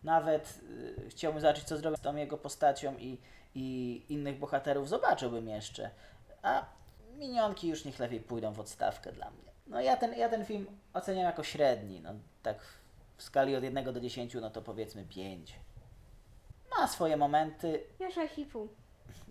nawet 0.03 0.61
y, 0.99 1.11
chciałbym 1.11 1.41
zobaczyć, 1.41 1.65
co 1.65 1.77
zrobią 1.77 1.97
z 1.97 2.01
tą 2.01 2.17
jego 2.17 2.39
postacią 2.39 2.97
i, 2.99 3.19
i 3.55 4.03
innych 4.09 4.39
bohaterów. 4.39 4.89
Zobaczyłbym 4.89 5.49
jeszcze. 5.49 5.91
A 6.43 6.65
minionki 7.17 7.69
już 7.69 7.85
niech 7.85 7.99
lepiej 7.99 8.21
pójdą 8.21 8.53
w 8.53 8.61
odstawkę 8.61 9.13
dla 9.13 9.31
mnie. 9.31 9.51
No 9.67 9.81
ja 9.81 9.97
ten, 9.97 10.15
ja 10.15 10.29
ten 10.29 10.45
film 10.45 10.67
oceniam 10.95 11.25
jako 11.25 11.43
średni. 11.43 12.01
No 12.01 12.11
tak 12.43 12.59
w 13.17 13.23
skali 13.23 13.57
od 13.57 13.65
1 13.65 13.85
do 13.85 14.01
10, 14.01 14.35
no 14.35 14.51
to 14.51 14.63
powiedzmy 14.63 15.05
5. 15.05 15.55
Ma 16.79 16.89
swoje 16.89 17.17
momenty, 17.17 17.83
Ja 17.99 18.09
6,5. 18.09 18.69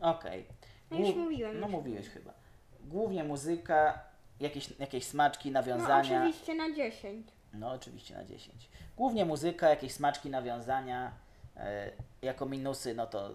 Okej. 0.02 0.46
No 0.92 0.98
już 1.00 1.16
mówiłem, 1.16 1.60
No 1.60 1.66
już 1.68 1.72
mówiłeś 1.76 2.10
chyba. 2.10 2.34
Głównie 2.82 3.24
muzyka, 3.24 4.00
jakieś, 4.40 4.80
jakieś 4.80 5.04
smaczki, 5.06 5.52
No 5.52 5.60
nawiązania. 5.60 6.20
oczywiście 6.22 6.56
na 6.56 6.76
10. 6.76 7.28
No 7.54 7.72
oczywiście 7.72 8.16
na 8.16 8.26
10. 8.26 8.70
Głównie 8.98 9.26
muzyka, 9.26 9.70
jakieś 9.70 9.92
smaczki, 9.94 10.30
nawiązania. 10.30 11.12
E, 11.58 11.92
jako 12.22 12.46
minusy, 12.46 12.94
no 12.96 13.08
to 13.08 13.32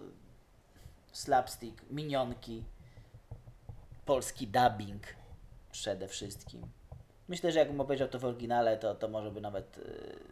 slapstick, 1.11 1.89
minionki, 1.89 2.63
polski 4.05 4.47
dubbing 4.47 5.03
przede 5.71 6.07
wszystkim. 6.07 6.61
Myślę, 7.27 7.51
że 7.51 7.59
jakbym 7.59 7.81
obejrzał 7.81 8.07
to 8.07 8.19
w 8.19 8.25
oryginale, 8.25 8.77
to, 8.77 8.95
to 8.95 9.07
może 9.07 9.31
by 9.31 9.41
nawet 9.41 9.79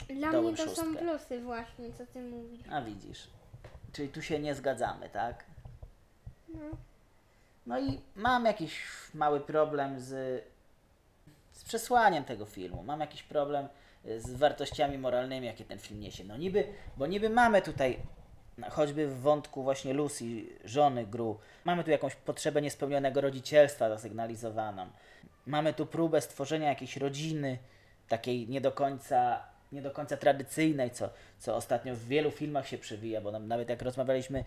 e, 0.10 0.14
Dla 0.16 0.32
mnie 0.32 0.52
to 0.52 0.58
są 0.58 0.64
szóstkę. 0.70 0.96
plusy 1.00 1.42
właśnie, 1.42 1.94
co 1.94 2.06
ty 2.06 2.22
mówisz. 2.22 2.62
A 2.72 2.82
widzisz. 2.82 3.28
Czyli 3.94 4.10
tu 4.10 4.22
się 4.22 4.40
nie 4.40 4.56
zgadzamy, 4.56 5.10
tak? 5.10 5.46
No. 6.50 6.60
No 7.66 7.80
i 7.80 8.02
mam 8.16 8.46
jakiś 8.46 8.86
mały 9.14 9.40
problem 9.40 10.00
z 10.00 10.44
z 11.54 11.64
przesłaniem 11.64 12.24
tego 12.24 12.46
filmu. 12.46 12.84
Mam 12.84 13.00
jakiś 13.00 13.24
problem 13.24 13.68
y, 14.06 14.22
z 14.22 14.34
wartościami 14.34 14.98
moralnymi, 14.98 15.48
jakie 15.48 15.66
ten 15.66 15.80
film 15.80 16.00
niesie. 16.00 16.24
No 16.24 16.38
niby, 16.38 16.68
bo 16.98 17.08
niby 17.08 17.30
mamy 17.30 17.62
tutaj 17.62 18.00
no, 18.58 18.70
choćby 18.70 19.08
w 19.08 19.22
wątku 19.22 19.64
właśnie 19.64 19.94
Lucy, 19.94 20.26
żony 20.66 21.08
Gru, 21.08 21.40
mamy 21.66 21.84
tu 21.84 21.92
jakąś 21.92 22.16
potrzebę 22.16 22.62
niespełnionego 22.62 23.22
rodzicielstwa 23.22 23.90
zasygnalizowaną. 23.90 24.88
Mamy 25.46 25.74
tu 25.74 25.86
próbę 25.86 26.22
stworzenia 26.22 26.70
jakiejś 26.70 26.98
rodziny, 26.98 27.58
takiej 28.08 28.48
nie 28.50 28.62
do 28.62 28.72
końca, 28.72 29.46
nie 29.74 29.82
do 29.82 29.92
końca 29.92 30.18
tradycyjnej, 30.18 30.92
co, 30.92 31.10
co 31.40 31.56
ostatnio 31.56 31.96
w 31.96 32.06
wielu 32.08 32.32
filmach 32.32 32.68
się 32.68 32.78
przewija, 32.78 33.22
bo 33.22 33.40
nawet 33.40 33.70
jak 33.70 33.82
rozmawialiśmy 33.82 34.44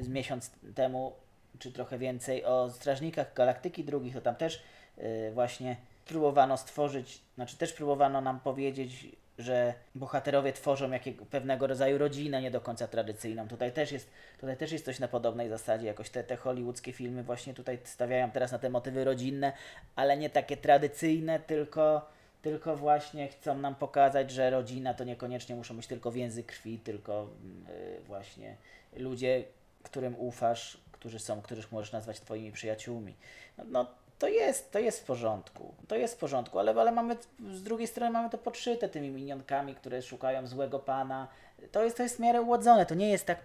z 0.00 0.08
miesiąc 0.08 0.50
temu, 0.74 1.12
czy 1.58 1.72
trochę 1.72 1.98
więcej, 1.98 2.44
o 2.44 2.70
Strażnikach 2.70 3.34
Galaktyki 3.34 3.84
Drugich, 3.84 4.14
to 4.14 4.20
tam 4.20 4.36
też 4.36 4.62
yy, 4.96 5.32
właśnie 5.32 5.76
próbowano 6.04 6.56
stworzyć, 6.56 7.20
znaczy 7.34 7.56
też 7.56 7.72
próbowano 7.72 8.20
nam 8.20 8.40
powiedzieć, 8.40 9.08
że 9.38 9.74
bohaterowie 9.94 10.52
tworzą 10.52 10.90
jakiego, 10.90 11.26
pewnego 11.26 11.66
rodzaju 11.66 11.98
rodzinę 11.98 12.42
nie 12.42 12.50
do 12.50 12.60
końca 12.60 12.88
tradycyjną. 12.88 13.48
Tutaj 13.48 13.72
też 13.72 13.92
jest, 13.92 14.10
tutaj 14.40 14.56
też 14.56 14.72
jest 14.72 14.84
coś 14.84 14.98
na 14.98 15.08
podobnej 15.08 15.48
zasadzie. 15.48 15.86
Jakoś 15.86 16.10
te, 16.10 16.24
te 16.24 16.36
hollywoodzkie 16.36 16.92
filmy 16.92 17.22
właśnie 17.22 17.54
tutaj 17.54 17.78
stawiają 17.84 18.30
teraz 18.30 18.52
na 18.52 18.58
te 18.58 18.70
motywy 18.70 19.04
rodzinne, 19.04 19.52
ale 19.96 20.16
nie 20.16 20.30
takie 20.30 20.56
tradycyjne, 20.56 21.40
tylko, 21.40 22.06
tylko 22.44 22.76
właśnie 22.76 23.28
chcą 23.28 23.58
nam 23.58 23.74
pokazać, 23.74 24.30
że 24.30 24.50
rodzina 24.50 24.94
to 24.94 25.04
niekoniecznie 25.04 25.56
muszą 25.56 25.76
być 25.76 25.86
tylko 25.86 26.12
więzy 26.12 26.42
krwi, 26.42 26.78
tylko 26.78 27.28
yy, 27.68 28.00
właśnie 28.06 28.56
ludzie, 28.96 29.44
którym 29.82 30.18
ufasz, 30.18 30.78
którzy 30.92 31.18
są, 31.18 31.42
których 31.42 31.72
możesz 31.72 31.92
nazwać 31.92 32.20
twoimi 32.20 32.52
przyjaciółmi. 32.52 33.14
No, 33.58 33.64
no 33.68 33.86
to 34.18 34.28
jest, 34.28 34.72
to 34.72 34.78
jest 34.78 35.00
w 35.00 35.04
porządku. 35.04 35.74
To 35.88 35.96
jest 35.96 36.14
w 36.14 36.18
porządku, 36.18 36.58
ale, 36.58 36.72
ale 36.72 36.92
mamy 36.92 37.16
z 37.52 37.62
drugiej 37.62 37.86
strony 37.86 38.12
mamy 38.12 38.30
to 38.30 38.38
podszyte 38.38 38.88
tymi 38.88 39.10
minionkami, 39.10 39.74
które 39.74 40.02
szukają 40.02 40.46
złego 40.46 40.78
pana. 40.78 41.28
To 41.72 41.84
jest, 41.84 41.96
to 41.96 42.02
jest 42.02 42.16
w 42.16 42.20
miarę 42.20 42.42
ułodzone, 42.42 42.86
to 42.86 42.94
nie 42.94 43.10
jest 43.10 43.26
tak, 43.26 43.38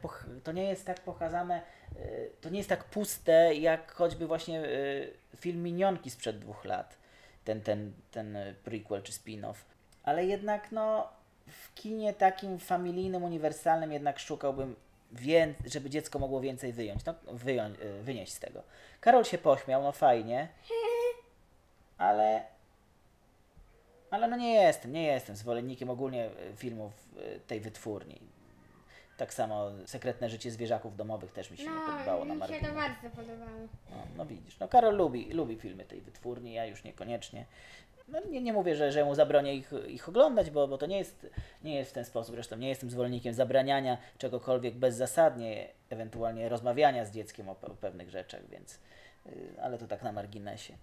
to 0.43 0.51
nie 0.51 0.63
jest 0.63 0.85
tak 0.85 0.99
pokazane, 0.99 1.61
y, 1.95 2.31
to 2.41 2.49
nie 2.49 2.57
jest 2.57 2.69
tak 2.69 2.83
puste, 2.83 3.55
jak 3.55 3.91
choćby 3.91 4.27
właśnie 4.27 4.65
y, 4.65 5.13
film 5.37 5.63
Minionki 5.63 6.09
sprzed 6.09 6.39
dwóch 6.39 6.65
lat. 6.65 6.98
Ten, 7.49 7.61
ten, 7.61 7.93
ten 8.11 8.35
y, 8.35 8.55
prequel 8.63 9.03
czy 9.03 9.11
spin-off. 9.11 9.55
Ale 10.03 10.25
jednak 10.25 10.71
no 10.71 11.09
w 11.47 11.73
kinie 11.73 12.13
takim 12.13 12.59
familijnym, 12.59 13.23
uniwersalnym 13.23 13.91
jednak 13.91 14.19
szukałbym 14.19 14.75
żeby 15.65 15.89
dziecko 15.89 16.19
mogło 16.19 16.41
więcej 16.41 16.73
wyjąć, 16.73 17.05
no, 17.05 17.13
wyjąć, 17.27 17.79
y, 17.79 18.03
wynieść 18.03 18.33
z 18.33 18.39
tego. 18.39 18.63
Karol 19.01 19.23
się 19.23 19.37
pośmiał, 19.37 19.83
no 19.83 19.91
fajnie, 19.91 20.47
ale 21.97 22.43
ale 24.11 24.27
no 24.27 24.37
nie 24.37 24.53
jestem, 24.53 24.91
nie 24.91 25.03
jestem 25.03 25.35
zwolennikiem 25.35 25.89
ogólnie 25.89 26.25
y, 26.25 26.55
filmów 26.55 26.91
tej 27.47 27.59
wytwórni. 27.59 28.19
Tak 29.19 29.33
samo 29.33 29.69
Sekretne 29.85 30.29
życie 30.29 30.51
zwierzaków 30.51 30.95
domowych 30.95 31.31
też 31.31 31.51
mi 31.51 31.57
się 31.57 31.63
nie 31.63 31.79
podobało 31.91 32.25
na 32.25 32.33
No, 32.35 32.47
mi 32.47 32.53
się 32.53 32.59
to 32.59 32.73
marginesie. 32.73 32.75
bardzo 33.03 33.15
podobało. 33.15 33.67
No, 33.89 33.95
no 34.17 34.25
widzisz, 34.25 34.59
no 34.59 34.67
Karol 34.67 34.95
lubi, 34.95 35.33
lubi 35.33 35.55
filmy 35.55 35.85
tej 35.85 36.01
wytwórni, 36.01 36.53
ja 36.53 36.65
już 36.65 36.83
niekoniecznie. 36.83 37.45
No 38.07 38.19
nie, 38.29 38.41
nie 38.41 38.53
mówię, 38.53 38.75
że, 38.75 38.91
że 38.91 39.05
mu 39.05 39.15
zabronię 39.15 39.55
ich, 39.55 39.71
ich 39.87 40.09
oglądać, 40.09 40.49
bo, 40.51 40.67
bo 40.67 40.77
to 40.77 40.85
nie 40.85 40.97
jest, 40.97 41.27
nie 41.63 41.75
jest 41.75 41.91
w 41.91 41.93
ten 41.93 42.05
sposób. 42.05 42.35
Zresztą 42.35 42.57
nie 42.57 42.69
jestem 42.69 42.89
zwolennikiem 42.89 43.33
zabraniania 43.33 43.97
czegokolwiek 44.17 44.75
bezzasadnie, 44.75 45.67
ewentualnie 45.89 46.49
rozmawiania 46.49 47.05
z 47.05 47.11
dzieckiem 47.11 47.49
o, 47.49 47.51
o 47.51 47.69
pewnych 47.69 48.09
rzeczach, 48.09 48.41
więc. 48.49 48.79
Yy, 49.25 49.31
ale 49.61 49.77
to 49.77 49.87
tak 49.87 50.03
na 50.03 50.11
marginesie. 50.11 50.73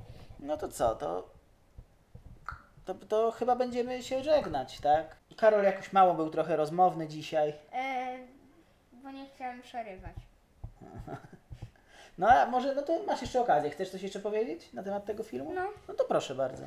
No 0.41 0.57
to 0.57 0.69
co, 0.69 0.95
to, 0.95 1.31
to, 2.85 2.95
to 2.95 3.31
chyba 3.31 3.57
będziemy 3.57 4.03
się 4.03 4.23
żegnać, 4.25 4.81
tak? 4.81 5.17
Karol 5.37 5.65
jakoś 5.65 5.93
mało 5.93 6.15
był 6.15 6.31
trochę 6.31 6.57
rozmowny 6.57 7.09
dzisiaj. 7.09 7.53
E, 7.73 8.06
bo 9.07 9.13
nie 9.13 9.27
chciałem 9.35 9.63
przerywać. 9.63 10.17
No 12.19 12.29
a 12.29 12.47
może, 12.47 12.75
no 12.75 12.83
to 12.83 13.03
masz 13.07 13.23
jeszcze 13.23 13.41
okazję. 13.41 13.71
Chcesz 13.71 13.91
coś 13.91 14.03
jeszcze 14.03 14.21
powiedzieć 14.21 14.73
na 14.73 14.83
temat 14.83 15.05
tego 15.05 15.23
filmu? 15.23 15.53
No. 15.55 15.69
No 15.89 15.95
to 15.95 16.05
proszę 16.05 16.35
bardzo. 16.35 16.65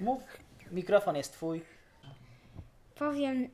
Mów, 0.00 0.22
mikrofon 0.70 1.16
jest 1.16 1.32
twój. 1.32 1.64
Powiem 2.94 3.48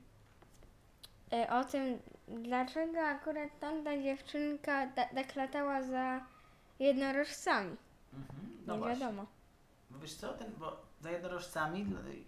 e, 1.33 1.51
o 1.51 1.65
tym, 1.65 1.99
dlaczego 2.29 3.01
akurat 3.01 3.49
tamta 3.61 4.03
dziewczynka 4.03 4.87
da- 4.87 5.09
tak 5.15 5.37
latała 5.37 5.83
za 5.83 6.21
jednorożcami. 6.79 7.77
No 8.67 8.77
nie 8.77 8.87
wiadomo. 8.89 9.27
Bo 9.91 9.99
wiesz 9.99 10.15
co, 10.15 10.33
ten, 10.33 10.53
bo 10.59 10.77
za 11.01 11.11
jednorożcami, 11.11 11.87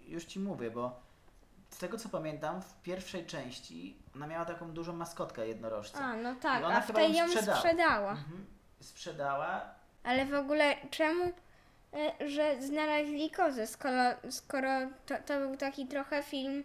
już 0.09 0.25
ci 0.25 0.41
mówię, 0.41 0.71
bo 0.71 1.01
z 1.71 1.79
tego 1.79 1.99
co 1.99 2.09
pamiętam, 2.09 2.63
w 2.63 2.83
pierwszej 2.83 3.27
części 3.27 3.97
ona 4.17 4.27
miała 4.27 4.45
taką 4.45 4.71
dużą 4.71 4.93
maskotkę 4.93 5.49
jednorożca. 5.49 5.99
A, 5.99 6.17
no 6.17 6.35
tak, 6.35 6.61
I 6.61 6.65
ona 6.65 6.77
a 6.77 6.81
chyba 6.81 6.99
tej 6.99 7.15
ją 7.15 7.29
sprzedała. 7.29 7.59
sprzedała. 7.59 8.11
Mhm. 8.11 8.47
Sprzedała. 8.81 9.61
Ale 10.05 10.27
w 10.27 10.35
ogóle 10.35 10.77
czemu, 10.91 11.25
e, 11.95 12.29
że 12.29 12.63
znaleźli 12.63 13.31
kozę, 13.31 13.67
skoro, 13.67 14.03
skoro 14.31 14.71
to, 15.07 15.15
to 15.27 15.39
był 15.39 15.57
taki 15.57 15.87
trochę 15.87 16.23
film 16.23 16.65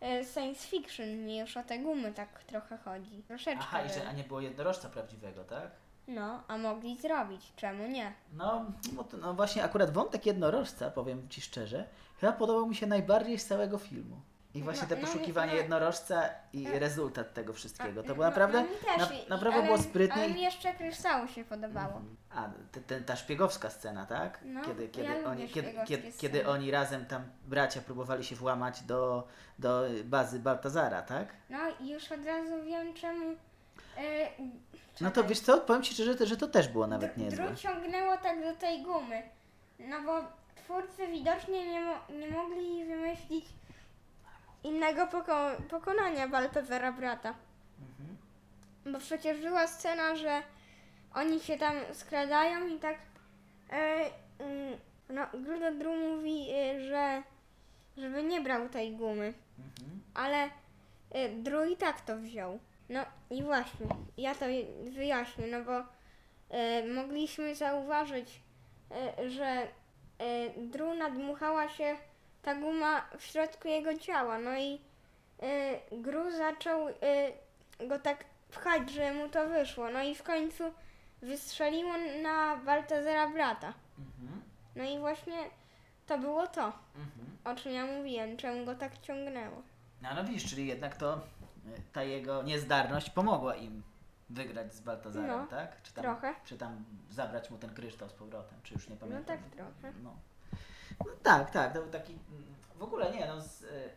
e, 0.00 0.24
science 0.24 0.68
fiction 0.68 1.28
i 1.28 1.38
już 1.38 1.56
o 1.56 1.62
te 1.62 1.78
gumy 1.78 2.12
tak 2.12 2.44
trochę 2.44 2.78
chodzi. 2.78 3.22
Troszeczkę. 3.28 3.64
Aha, 3.64 3.82
i 3.82 3.88
że, 3.88 4.08
a 4.08 4.12
nie 4.12 4.24
było 4.24 4.40
jednorożca 4.40 4.88
prawdziwego, 4.88 5.44
tak? 5.44 5.70
No, 6.08 6.42
a 6.48 6.58
mogli 6.58 6.96
zrobić, 6.96 7.52
czemu 7.56 7.88
nie? 7.88 8.12
No, 8.32 8.64
no, 8.96 9.04
to, 9.04 9.16
no 9.16 9.34
właśnie 9.34 9.64
akurat 9.64 9.90
wątek 9.90 10.26
jednorożca, 10.26 10.90
powiem 10.90 11.28
ci 11.28 11.40
szczerze, 11.40 11.88
chyba 12.20 12.32
podobał 12.32 12.66
mi 12.66 12.74
się 12.74 12.86
najbardziej 12.86 13.38
z 13.38 13.46
całego 13.46 13.78
filmu. 13.78 14.20
I 14.54 14.62
właśnie 14.62 14.82
No, 14.82 14.88
te 14.88 14.96
no, 14.96 15.06
poszukiwanie 15.06 15.52
no. 15.52 15.58
jednorożca 15.58 16.22
i 16.52 16.68
rezultat 16.78 17.34
tego 17.34 17.52
wszystkiego. 17.52 18.02
To 18.02 18.08
No, 18.08 18.14
było 18.14 18.26
naprawdę, 18.26 18.62
no, 18.62 18.68
mi 18.68 18.76
też, 19.08 19.10
na, 19.28 19.36
naprawdę 19.36 19.58
ale, 19.58 19.66
było 19.66 19.78
sprytnie. 19.78 20.22
Ale 20.22 20.32
mi 20.34 20.42
jeszcze 20.42 20.72
kryształu 20.74 21.28
się 21.28 21.44
podobało. 21.44 22.00
A, 22.30 22.48
te, 22.72 22.80
te, 22.80 23.00
ta 23.00 23.16
szpiegowska 23.16 23.70
scena, 23.70 24.06
tak? 24.06 24.38
No, 24.44 24.60
kiedy, 24.64 24.82
ja 24.82 24.88
kiedy, 24.90 25.08
lubię 25.08 25.26
oni, 25.26 25.48
kiedy, 25.48 25.74
kiedy, 25.86 26.12
kiedy 26.12 26.46
oni 26.48 26.70
razem 26.70 27.06
tam, 27.06 27.22
bracia, 27.46 27.80
próbowali 27.80 28.24
się 28.24 28.36
włamać 28.36 28.82
do, 28.82 29.28
do 29.58 29.82
bazy 30.04 30.38
Baltazara, 30.38 31.02
tak? 31.02 31.28
No 31.50 31.58
i 31.80 31.88
już 31.90 32.12
od 32.12 32.24
razu 32.26 32.62
wiem 32.64 32.94
czemu. 32.94 33.30
E, 33.98 34.28
No 35.00 35.10
to 35.10 35.24
wiesz 35.24 35.40
co, 35.40 35.58
powiem 35.60 35.82
Ci 35.82 35.94
szczerze, 35.94 36.26
że 36.26 36.36
to 36.36 36.48
też 36.48 36.68
było 36.68 36.86
nawet 36.86 37.10
Dr- 37.14 37.18
niezłe. 37.18 37.46
Dru 37.46 37.56
ciągnęło 37.56 38.16
tak 38.16 38.42
do 38.42 38.56
tej 38.56 38.82
gumy. 38.82 39.22
No 39.78 40.02
bo 40.02 40.20
twórcy 40.56 41.06
widocznie 41.06 41.66
nie, 41.72 41.80
mo- 41.80 42.18
nie 42.18 42.28
mogli 42.30 42.84
wymyślić 42.84 43.44
innego 44.64 45.06
poko- 45.06 45.62
pokonania 45.68 46.28
Baltazara 46.28 46.92
brata. 46.92 47.34
Mhm. 47.80 48.16
Bo 48.92 48.98
przecież 48.98 49.40
była 49.40 49.66
scena, 49.66 50.16
że 50.16 50.42
oni 51.14 51.40
się 51.40 51.58
tam 51.58 51.74
skradają 51.92 52.66
i 52.66 52.78
tak 52.78 52.96
e, 53.70 54.10
mm, 54.38 54.78
no, 55.08 55.26
Grudo 55.34 55.72
Dru 55.72 55.96
mówi, 55.96 56.50
e, 56.50 56.80
że 56.80 57.22
żeby 57.96 58.22
nie 58.22 58.40
brał 58.40 58.68
tej 58.68 58.92
gumy. 58.92 59.34
Mhm. 59.58 60.00
Ale 60.14 60.50
e, 61.10 61.28
Dru 61.28 61.64
i 61.64 61.76
tak 61.76 62.00
to 62.00 62.16
wziął. 62.16 62.58
No 62.88 63.04
i 63.30 63.42
właśnie, 63.42 63.86
ja 64.16 64.34
to 64.34 64.46
wyjaśnię, 64.90 65.46
no 65.46 65.64
bo 65.64 65.84
e, 66.50 66.86
mogliśmy 66.86 67.54
zauważyć, 67.54 68.40
e, 68.90 69.30
że 69.30 69.46
e, 69.46 69.66
Dru 70.56 70.94
nadmuchała 70.94 71.68
się 71.68 71.96
ta 72.42 72.54
guma 72.54 73.02
w 73.18 73.24
środku 73.24 73.68
jego 73.68 73.98
ciała, 73.98 74.38
no 74.38 74.56
i 74.58 74.80
e, 75.42 75.78
Gru 76.02 76.30
zaczął 76.30 76.88
e, 76.88 76.96
go 77.88 77.98
tak 77.98 78.24
pchać, 78.50 78.90
że 78.90 79.14
mu 79.14 79.28
to 79.28 79.48
wyszło, 79.48 79.90
no 79.90 80.02
i 80.02 80.14
w 80.14 80.22
końcu 80.22 80.64
wystrzeliło 81.22 81.92
na 82.22 82.56
Baltazara 82.56 83.30
brata. 83.30 83.72
Mhm. 83.98 84.42
No 84.76 84.84
i 84.84 84.98
właśnie 84.98 85.36
to 86.06 86.18
było 86.18 86.46
to, 86.46 86.64
Mhm. 86.96 87.36
o 87.44 87.54
czym 87.54 87.72
ja 87.72 87.86
mówiłem, 87.86 88.36
czemu 88.36 88.64
go 88.64 88.74
tak 88.74 88.98
ciągnęło. 88.98 89.62
No, 90.02 90.08
no 90.14 90.24
widzisz, 90.24 90.50
czyli 90.50 90.66
jednak 90.66 90.96
to 90.96 91.14
y, 91.16 91.20
ta 91.92 92.02
jego 92.02 92.42
niezdarność 92.42 93.10
pomogła 93.10 93.54
im 93.56 93.82
wygrać 94.30 94.74
z 94.74 94.80
Baltazarem, 94.80 95.28
No, 95.30 95.46
tak? 95.46 95.82
Czy 95.82 95.92
tam, 95.92 96.02
trochę. 96.04 96.34
Czy 96.44 96.58
tam 96.58 96.84
zabrać 97.10 97.50
mu 97.50 97.58
ten 97.58 97.74
kryształ 97.74 98.08
z 98.08 98.12
powrotem, 98.12 98.58
czy 98.62 98.74
już 98.74 98.88
nie 98.88 98.96
pamiętam. 98.96 99.24
tak 99.24 99.40
trochę. 99.56 99.92
No, 100.02 100.16
no 101.00 101.12
tak, 101.22 101.50
tak, 101.50 101.74
to 101.74 101.82
był 101.82 101.90
taki, 101.90 102.12
mm, 102.12 102.44
w 102.78 102.82
ogóle 102.82 103.12
nie, 103.12 103.26
no, 103.26 103.40
z, 103.40 103.62
y, 103.62 103.90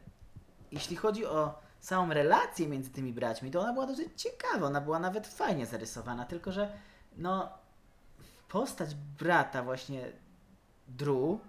jeśli 0.71 0.95
chodzi 0.95 1.25
o 1.25 1.59
samą 1.79 2.13
relację 2.13 2.67
między 2.67 2.89
tymi 2.89 3.13
braćmi, 3.13 3.51
to 3.51 3.61
ona 3.61 3.73
była 3.73 3.87
dosyć 3.87 4.21
ciekawa, 4.21 4.67
ona 4.67 4.81
była 4.81 4.99
nawet 4.99 5.27
fajnie 5.27 5.65
zarysowana, 5.65 6.25
tylko 6.25 6.51
że 6.51 6.77
no, 7.17 7.49
postać 8.49 8.95
brata 8.95 9.63
właśnie 9.63 10.11
Drew 10.87 11.39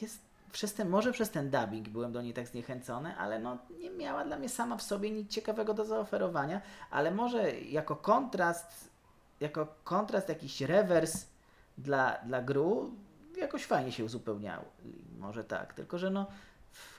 jest 0.00 0.20
przez 0.52 0.74
ten, 0.74 0.88
może 0.88 1.12
przez 1.12 1.30
ten 1.30 1.50
dubbing 1.50 1.88
byłem 1.88 2.12
do 2.12 2.22
niej 2.22 2.34
tak 2.34 2.46
zniechęcony, 2.46 3.16
ale 3.16 3.38
no 3.38 3.58
nie 3.80 3.90
miała 3.90 4.24
dla 4.24 4.36
mnie 4.36 4.48
sama 4.48 4.76
w 4.76 4.82
sobie 4.82 5.10
nic 5.10 5.30
ciekawego 5.30 5.74
do 5.74 5.84
zaoferowania, 5.84 6.60
ale 6.90 7.10
może 7.10 7.52
jako 7.52 7.96
kontrast, 7.96 8.90
jako 9.40 9.66
kontrast 9.84 10.28
jakiś 10.28 10.60
rewers 10.60 11.26
dla, 11.78 12.18
dla 12.24 12.42
gru, 12.42 12.94
jakoś 13.44 13.64
fajnie 13.64 13.92
się 13.92 14.04
uzupełniało. 14.04 14.64
Może 15.18 15.44
tak, 15.44 15.74
tylko 15.74 15.98
że 15.98 16.10
no, 16.10 16.26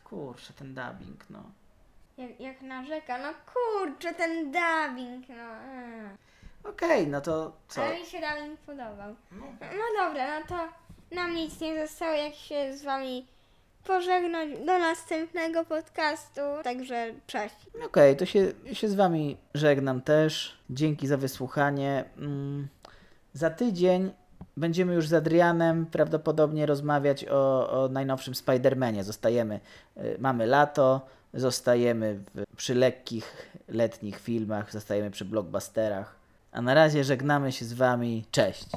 kurczę, 0.04 0.54
ten 0.54 0.68
dubbing, 0.68 1.30
no. 1.30 1.44
Jak, 2.18 2.40
jak 2.40 2.62
narzeka, 2.62 3.18
no 3.18 3.34
kurczę, 3.54 4.14
ten 4.14 4.52
dubbing, 4.52 5.30
no. 5.30 5.36
e. 5.36 6.18
Okej, 6.64 7.08
no 7.08 7.22
to 7.22 7.52
co? 7.68 7.84
Ale 7.84 8.00
mi 8.00 8.06
się 8.06 8.22
dubbing 8.22 8.60
podobał. 8.60 9.16
No 9.62 10.04
dobra, 10.06 10.40
no 10.40 10.46
to 10.48 10.56
nam 11.16 11.36
nic 11.36 11.60
nie 11.62 11.88
zostało, 11.88 12.14
jak 12.14 12.36
się 12.36 12.78
z 12.78 12.84
wami 12.84 13.28
pożegnać 13.86 14.50
do 14.60 14.80
następnego 14.80 15.66
podcastu. 15.66 16.42
Także 16.64 17.14
cześć. 17.28 17.56
Okej, 17.86 18.18
to 18.18 18.26
się, 18.26 18.52
się 18.74 18.90
z 18.90 18.96
Wami 18.96 19.38
żegnam 19.54 20.02
też. 20.02 20.58
Dzięki 20.70 21.08
za 21.08 21.18
wysłuchanie. 21.18 22.04
Mm, 22.18 22.68
za 23.34 23.50
tydzień 23.50 24.12
będziemy 24.58 24.94
już 24.94 25.08
z 25.08 25.14
Adrianem 25.14 25.86
prawdopodobnie 25.86 26.66
rozmawiać 26.66 27.26
o, 27.26 27.70
o 27.84 27.90
najnowszym 27.90 28.34
Spider-Manie. 28.34 29.04
Zostajemy, 29.04 29.60
y, 29.98 30.18
mamy 30.20 30.46
lato, 30.46 31.02
zostajemy 31.34 32.20
w, 32.36 32.56
przy 32.56 32.76
lekkich 32.76 33.52
letnich 33.68 34.20
filmach, 34.20 34.72
zostajemy 34.72 35.12
przy 35.12 35.26
blockbusterach. 35.26 36.16
A 36.52 36.62
na 36.62 36.74
razie 36.74 37.04
żegnamy 37.04 37.52
się 37.52 37.66
z 37.66 37.74
Wami. 37.74 38.26
Cześć! 38.32 38.68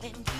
time. 0.00 0.39